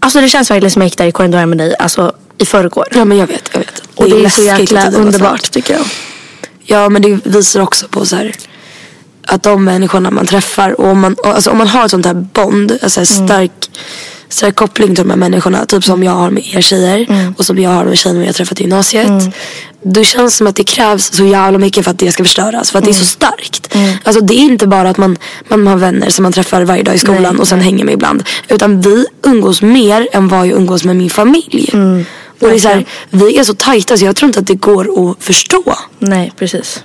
Alltså 0.01 0.21
det 0.21 0.29
känns 0.29 0.51
verkligen 0.51 0.71
som 0.71 0.83
jag 0.83 0.87
gick 0.87 0.99
där 0.99 1.07
i 1.07 1.13
korridoren 1.13 1.49
med 1.49 1.59
dig 1.59 1.75
alltså, 1.79 2.13
i 2.39 2.45
förrgår. 2.45 2.87
Ja, 2.95 3.05
men 3.05 3.19
jag 3.19 3.27
vet. 3.27 3.51
Jag 3.53 3.59
vet. 3.59 3.83
och 3.95 4.05
det 4.05 4.11
är, 4.11 4.17
så 4.17 4.23
läskigt 4.23 4.45
jäkla 4.45 4.91
det 4.91 4.97
underbart 4.97 5.51
tycker 5.51 5.75
jag. 5.75 5.83
Ja, 6.65 6.89
men 6.89 7.03
det 7.03 7.21
visar 7.27 7.61
också 7.61 7.89
på 7.89 8.07
så 8.07 8.17
här 8.17 8.33
att 9.27 9.43
de 9.43 9.65
människorna 9.65 10.11
man 10.11 10.27
träffar 10.27 10.81
och 10.81 10.89
om 10.89 11.01
man, 11.01 11.17
alltså 11.25 11.51
om 11.51 11.59
man 11.59 11.69
har 11.69 11.85
ett 11.85 11.91
sånt 11.91 12.07
här 12.07 12.15
bond, 12.15 12.79
alltså 12.83 13.01
en 13.01 13.07
stark, 14.33 14.55
stark 14.55 14.57
koppling 14.57 14.95
till 14.95 15.05
de 15.05 15.11
här 15.11 15.17
människorna. 15.17 15.67
Typ 15.67 15.85
som 15.85 16.03
jag 16.03 16.13
har 16.13 16.31
med 16.31 16.47
er 16.55 16.61
tjejer 16.61 17.33
och 17.39 17.47
som 17.47 17.59
jag 17.59 17.71
har 17.71 17.85
med 17.85 17.99
tjejerna 17.99 18.27
har 18.27 18.33
träffat 18.33 18.61
i 18.61 18.63
gymnasiet. 18.63 19.35
Det 19.85 20.05
känns 20.05 20.37
som 20.37 20.47
att 20.47 20.57
det 20.57 20.65
krävs 20.65 21.13
så 21.13 21.25
jävla 21.25 21.59
mycket 21.59 21.85
för 21.85 21.91
att 21.91 21.99
det 21.99 22.13
ska 22.13 22.25
förstöras. 22.25 22.71
För 22.71 22.79
att 22.79 22.85
det 22.85 22.91
är 22.91 22.95
så 22.95 23.05
starkt. 23.05 23.77
Alltså 24.05 24.25
det 24.25 24.35
är 24.35 24.39
inte 24.39 24.67
bara 24.67 24.91
att 24.91 24.99
man, 24.99 25.17
man 25.49 25.67
har 25.67 25.77
vänner 25.77 26.11
som 26.11 26.23
man 26.23 26.33
träffar 26.33 26.63
varje 26.63 26.83
dag 26.83 26.95
i 26.95 26.99
skolan 26.99 27.23
Nej, 27.35 27.41
och 27.41 27.49
sen 27.49 27.61
hänger 27.61 27.85
med 27.85 27.95
ibland. 27.95 28.23
Utan 28.49 28.81
vi 28.81 29.07
umgås 29.23 29.63
mer 29.63 30.09
än 30.13 30.29
vad 30.29 30.47
jag 30.47 30.57
umgås 30.57 30.85
med 30.85 30.97
min 30.97 31.11
familj. 31.11 31.71
Och 32.41 32.49
det 32.49 32.55
är 32.55 32.59
så 32.59 32.69
här, 32.69 32.85
vi 33.11 33.39
är 33.39 33.45
så 33.45 33.55
tajta 33.55 33.97
så 33.97 34.05
jag 34.05 34.17
tror 34.17 34.27
inte 34.27 34.41
att 34.41 34.47
det 34.47 34.55
går 34.55 35.11
att 35.11 35.25
förstå. 35.25 35.63
Nej, 35.99 36.33
precis. 36.39 36.85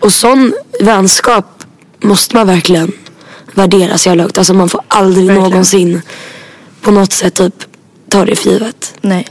Och 0.00 0.12
sån 0.12 0.54
vänskap 0.80 1.62
måste 2.02 2.36
man 2.36 2.46
verkligen 2.46 2.92
värdera 3.54 3.98
så 3.98 4.08
jävla 4.08 4.22
högt. 4.22 4.38
Alltså 4.38 4.54
man 4.54 4.68
får 4.68 4.80
aldrig 4.88 5.26
Verkligen. 5.26 5.50
någonsin 5.50 6.02
på 6.86 6.92
något 6.92 7.12
sätt 7.12 7.34
typ 7.34 7.54
ta 8.10 8.24
det 8.24 8.36
för 8.36 8.50
givet. 8.50 8.94
Nej. 9.00 9.26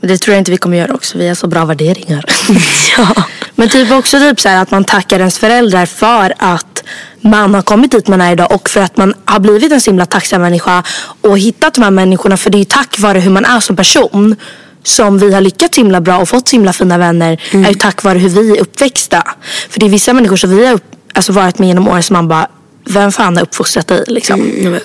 Men 0.00 0.08
det 0.08 0.18
tror 0.18 0.34
jag 0.34 0.40
inte 0.40 0.50
vi 0.50 0.56
kommer 0.56 0.76
göra 0.76 0.94
också. 0.94 1.18
Vi 1.18 1.28
har 1.28 1.34
så 1.34 1.46
bra 1.46 1.64
värderingar. 1.64 2.24
Ja. 2.98 3.24
Men 3.54 3.68
typ 3.68 3.92
också 3.92 4.18
typ 4.18 4.40
så 4.40 4.48
här 4.48 4.62
att 4.62 4.70
man 4.70 4.84
tackar 4.84 5.18
ens 5.18 5.38
föräldrar 5.38 5.86
för 5.86 6.34
att 6.38 6.84
man 7.20 7.54
har 7.54 7.62
kommit 7.62 7.90
dit 7.90 8.08
man 8.08 8.20
är 8.20 8.32
idag 8.32 8.52
och 8.52 8.70
för 8.70 8.80
att 8.80 8.96
man 8.96 9.14
har 9.24 9.40
blivit 9.40 9.72
en 9.72 9.80
så 9.80 9.90
himla 9.90 10.06
tacksam 10.06 10.42
människa 10.42 10.82
och 11.20 11.38
hittat 11.38 11.74
de 11.74 11.82
här 11.82 11.90
människorna. 11.90 12.36
För 12.36 12.50
det 12.50 12.56
är 12.56 12.58
ju 12.58 12.64
tack 12.64 12.98
vare 12.98 13.18
hur 13.18 13.30
man 13.30 13.44
är 13.44 13.60
som 13.60 13.76
person 13.76 14.36
som 14.84 15.18
vi 15.18 15.34
har 15.34 15.40
lyckats 15.40 15.78
himla 15.78 16.00
bra 16.00 16.18
och 16.18 16.28
fått 16.28 16.48
så 16.48 16.56
himla 16.56 16.72
fina 16.72 16.98
vänner. 16.98 17.40
är 17.52 17.68
ju 17.68 17.74
tack 17.74 18.02
vare 18.02 18.18
hur 18.18 18.28
vi 18.28 18.56
är 18.56 18.60
uppväxta. 18.60 19.22
För 19.68 19.80
det 19.80 19.86
är 19.86 19.90
vissa 19.90 20.12
människor 20.12 20.36
som 20.36 20.56
vi 20.56 20.66
har 20.66 20.74
upp, 20.74 20.84
alltså 21.12 21.32
varit 21.32 21.58
med 21.58 21.68
genom 21.68 21.88
åren 21.88 22.02
som 22.02 22.14
man 22.14 22.28
bara, 22.28 22.48
vem 22.84 23.12
fan 23.12 23.36
har 23.36 23.42
uppfostrat 23.42 23.86
dig 23.86 24.04
liksom? 24.06 24.40
Mm. 24.40 24.80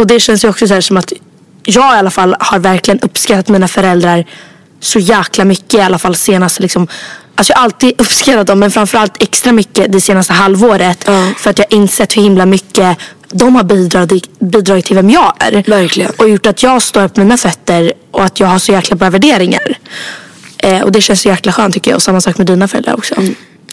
Och 0.00 0.06
det 0.06 0.20
känns 0.20 0.44
ju 0.44 0.48
också 0.48 0.66
så 0.66 0.74
här 0.74 0.80
som 0.80 0.96
att 0.96 1.12
jag 1.64 1.96
i 1.96 1.98
alla 1.98 2.10
fall 2.10 2.36
har 2.40 2.58
verkligen 2.58 3.00
uppskattat 3.00 3.48
mina 3.48 3.68
föräldrar 3.68 4.26
så 4.80 4.98
jäkla 4.98 5.44
mycket 5.44 5.74
i 5.74 5.80
alla 5.80 5.98
fall 5.98 6.14
senaste 6.14 6.62
liksom. 6.62 6.88
Alltså 7.34 7.52
jag 7.52 7.58
har 7.58 7.64
alltid 7.64 7.94
uppskattat 8.00 8.46
dem 8.46 8.58
men 8.58 8.70
framförallt 8.70 9.22
extra 9.22 9.52
mycket 9.52 9.92
det 9.92 10.00
senaste 10.00 10.32
halvåret. 10.32 11.04
Ja. 11.06 11.32
För 11.38 11.50
att 11.50 11.58
jag 11.58 11.66
har 11.70 11.76
insett 11.76 12.16
hur 12.16 12.22
himla 12.22 12.46
mycket 12.46 12.98
de 13.32 13.56
har 13.56 13.64
bidragit, 13.64 14.40
bidragit 14.40 14.84
till 14.84 14.96
vem 14.96 15.10
jag 15.10 15.34
är. 15.38 15.64
Verkligen. 15.66 16.12
Och 16.18 16.28
gjort 16.28 16.46
att 16.46 16.62
jag 16.62 16.82
står 16.82 17.08
på 17.08 17.20
mina 17.20 17.36
fötter 17.36 17.92
och 18.10 18.24
att 18.24 18.40
jag 18.40 18.46
har 18.46 18.58
så 18.58 18.72
jäkla 18.72 18.96
bra 18.96 19.10
värderingar. 19.10 19.78
Eh, 20.58 20.80
och 20.80 20.92
det 20.92 21.00
känns 21.00 21.20
så 21.20 21.28
jäkla 21.28 21.52
skönt 21.52 21.74
tycker 21.74 21.90
jag. 21.90 21.96
Och 21.96 22.02
samma 22.02 22.20
sak 22.20 22.38
med 22.38 22.46
dina 22.46 22.68
föräldrar 22.68 22.94
också. 22.94 23.14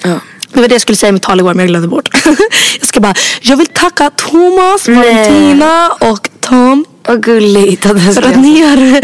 Ja. 0.03 0.19
Det 0.53 0.59
var 0.61 0.67
det 0.67 0.73
jag 0.75 0.81
skulle 0.81 0.95
säga 0.95 1.09
i 1.09 1.11
mitt 1.13 1.21
tal 1.23 1.39
igår 1.39 1.53
men 1.53 1.59
jag 1.59 1.67
glömde 1.67 1.87
bort. 1.87 2.09
jag 2.79 2.87
ska 2.87 2.99
bara, 2.99 3.13
jag 3.41 3.57
vill 3.57 3.67
tacka 3.67 4.09
Thomas. 4.09 4.87
Valentina 4.87 5.89
och 5.99 6.29
Tom 6.39 6.85
Vad 7.07 7.23
gulligt 7.23 7.83
för 7.83 8.21
att 8.25 8.35
ni 8.39 8.61
har 8.61 9.01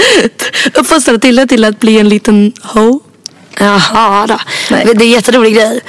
uppfostrat 0.79 1.21
Tilde 1.21 1.47
till 1.47 1.63
att 1.65 1.79
bli 1.79 1.99
en 1.99 2.09
liten 2.09 2.53
ho. 2.63 2.99
Jaha 3.59 4.27
då. 4.27 4.39
Nej. 4.71 4.85
Det 4.85 4.91
är 4.91 5.01
en 5.01 5.09
jätterolig 5.09 5.55
grej. 5.55 5.81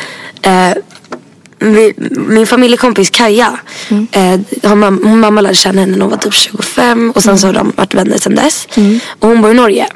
Eh, 0.42 0.70
min 2.28 2.46
familjekompis 2.46 3.10
Kaja, 3.10 3.58
Mm. 3.90 4.06
eh, 4.12 4.70
hon 4.70 5.20
mamma 5.20 5.40
lärde 5.40 5.54
känna 5.54 5.80
henne 5.80 5.92
när 5.96 6.00
hon 6.00 6.10
var 6.10 6.18
typ 6.18 6.34
25 6.34 7.10
och 7.10 7.22
sen 7.22 7.38
så 7.38 7.46
har 7.46 7.54
de 7.54 7.72
varit 7.76 7.94
vänner 7.94 8.18
sedan 8.18 8.34
dess. 8.34 8.68
Mm. 8.74 9.00
Och 9.18 9.28
hon 9.28 9.42
bor 9.42 9.50
i 9.50 9.54
Norge. 9.54 9.86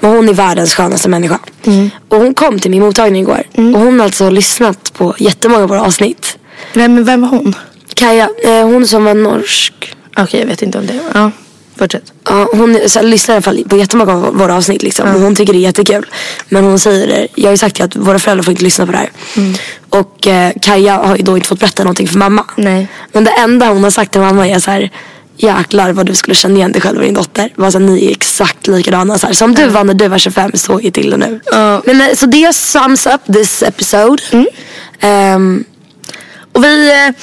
Och 0.00 0.08
hon 0.08 0.28
är 0.28 0.32
världens 0.32 0.74
skönaste 0.74 1.08
människa. 1.08 1.38
Mm. 1.66 1.90
Och 2.08 2.18
hon 2.18 2.34
kom 2.34 2.58
till 2.58 2.70
min 2.70 2.82
mottagning 2.82 3.22
igår. 3.22 3.42
Och 3.54 3.80
hon 3.80 3.98
har 3.98 4.04
alltså 4.06 4.30
lyssnat 4.30 4.92
på 4.92 5.14
jättemånga 5.18 5.62
av 5.62 5.68
våra 5.68 5.82
avsnitt. 5.82 6.38
Vem, 6.74 7.04
vem 7.04 7.20
var 7.20 7.28
hon? 7.28 7.54
Kaja, 7.94 8.28
eh, 8.44 8.64
hon 8.64 8.86
som 8.86 9.04
var 9.04 9.14
norsk. 9.14 9.96
Okej, 10.16 10.40
jag 10.40 10.46
vet 10.46 10.62
inte 10.62 10.78
om 10.78 10.86
det. 10.86 11.00
Ja, 11.14 11.30
fortsätt. 11.76 12.12
Ja, 12.24 12.48
hon 12.52 12.78
så 12.86 12.98
här, 12.98 13.06
lyssnar 13.06 13.34
i 13.34 13.36
alla 13.36 13.42
fall 13.42 13.64
på 13.68 13.76
jättemånga 13.76 14.12
av 14.12 14.34
våra 14.36 14.56
avsnitt 14.56 14.82
liksom. 14.82 15.14
Och 15.14 15.20
hon 15.20 15.34
tycker 15.34 15.52
det 15.52 15.58
är 15.58 15.60
jättekul. 15.60 16.06
Men 16.48 16.64
hon 16.64 16.78
säger 16.78 17.06
det, 17.06 17.28
jag 17.34 17.44
har 17.44 17.50
ju 17.50 17.56
sagt 17.56 17.80
att 17.80 17.96
våra 17.96 18.18
föräldrar 18.18 18.42
får 18.42 18.50
inte 18.50 18.64
lyssna 18.64 18.86
på 18.86 18.92
det 18.92 18.98
här. 18.98 19.10
Och 19.88 20.26
eh, 20.26 20.52
Kaja 20.62 20.96
har 20.96 21.16
ju 21.16 21.22
då 21.22 21.36
inte 21.36 21.48
fått 21.48 21.60
berätta 21.60 21.84
någonting 21.84 22.08
för 22.08 22.18
mamma. 22.18 22.44
Nej. 22.56 22.88
Men 23.12 23.24
det 23.24 23.30
enda 23.30 23.68
hon 23.68 23.84
har 23.84 23.90
sagt 23.90 24.12
till 24.12 24.20
mamma 24.20 24.48
är 24.48 24.58
så 24.58 24.70
här. 24.70 24.90
Jäklar 25.42 25.92
vad 25.92 26.06
du 26.06 26.14
skulle 26.14 26.34
känna 26.34 26.54
igen 26.56 26.72
dig 26.72 26.80
själv 26.82 26.98
och 26.98 27.04
din 27.04 27.14
dotter. 27.14 27.52
Var 27.56 27.70
så 27.70 27.78
här, 27.78 27.86
ni 27.86 28.06
är 28.06 28.10
exakt 28.10 28.66
likadana. 28.66 29.18
Så 29.18 29.26
här. 29.26 29.34
Som 29.34 29.54
du 29.54 29.68
var 29.68 29.84
när 29.84 29.94
du 29.94 30.08
var 30.08 30.18
25 30.18 30.50
så 30.54 30.80
är 30.80 30.90
till 30.90 31.16
nu. 31.16 31.40
Ja. 31.52 31.82
Men, 31.86 32.00
eh, 32.00 32.14
så 32.16 32.26
det 32.26 32.52
sums 32.54 33.06
up 33.06 33.34
this 33.34 33.62
episode. 33.62 34.22
Ehm, 35.00 35.64
Och 36.52 36.64
vi 36.64 36.90
eh, 36.90 37.14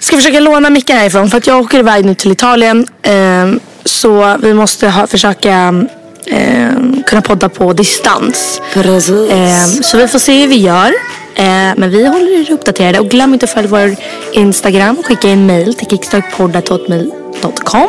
ska 0.00 0.16
försöka 0.16 0.40
låna 0.40 0.70
mickar 0.70 0.94
härifrån 0.96 1.30
för 1.30 1.38
att 1.38 1.46
jag 1.46 1.60
åker 1.60 1.78
iväg 1.78 2.04
nu 2.04 2.14
till 2.14 2.32
Italien. 2.32 2.86
Eh, 3.02 3.46
så 3.84 4.36
vi 4.42 4.54
måste 4.54 4.88
ha, 4.88 5.06
försöka 5.06 5.84
eh, 6.26 6.70
kunna 7.06 7.22
podda 7.22 7.48
på 7.48 7.72
distans. 7.72 8.60
precis. 8.74 9.30
Eh, 9.30 9.66
så 9.82 9.96
vi 9.96 10.08
får 10.08 10.18
se 10.18 10.40
hur 10.40 10.48
vi 10.48 10.56
gör. 10.56 10.92
Eh, 11.36 11.72
men 11.76 11.90
vi 11.90 12.06
håller 12.06 12.40
er 12.40 12.52
uppdaterade 12.52 13.00
och 13.00 13.08
glöm 13.08 13.34
inte 13.34 13.44
att 13.44 13.50
följa 13.50 13.70
vår 13.70 13.96
Instagram. 14.32 15.02
Skicka 15.02 15.28
en 15.28 15.46
mail 15.46 15.74
till 15.74 15.86
kickstartpoddat.com 15.86 17.88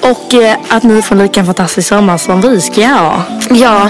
Och 0.00 0.34
eh, 0.34 0.56
att 0.68 0.82
ni 0.82 1.02
får 1.02 1.16
lika 1.16 1.40
en 1.40 1.46
fantastisk 1.46 1.88
sommar 1.88 2.18
som 2.18 2.40
vi 2.40 2.60
ska 2.60 2.86
ha. 2.86 3.22
Ja, 3.50 3.88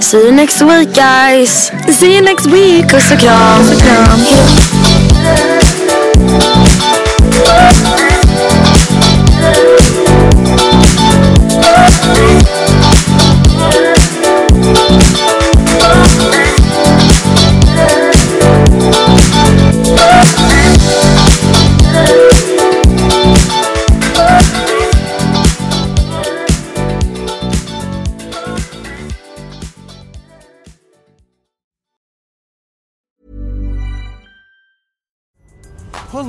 see 0.00 0.18
you 0.18 0.32
next 0.32 0.62
week 0.62 0.88
guys. 0.94 1.72
See 1.98 2.12
you 2.16 2.24
next 2.24 2.46
week. 2.46 2.90
Puss 2.90 3.12
och 3.12 3.18
kram. 3.18 3.58
Puss 3.58 3.70
och 3.70 3.78
kram. 3.82 4.20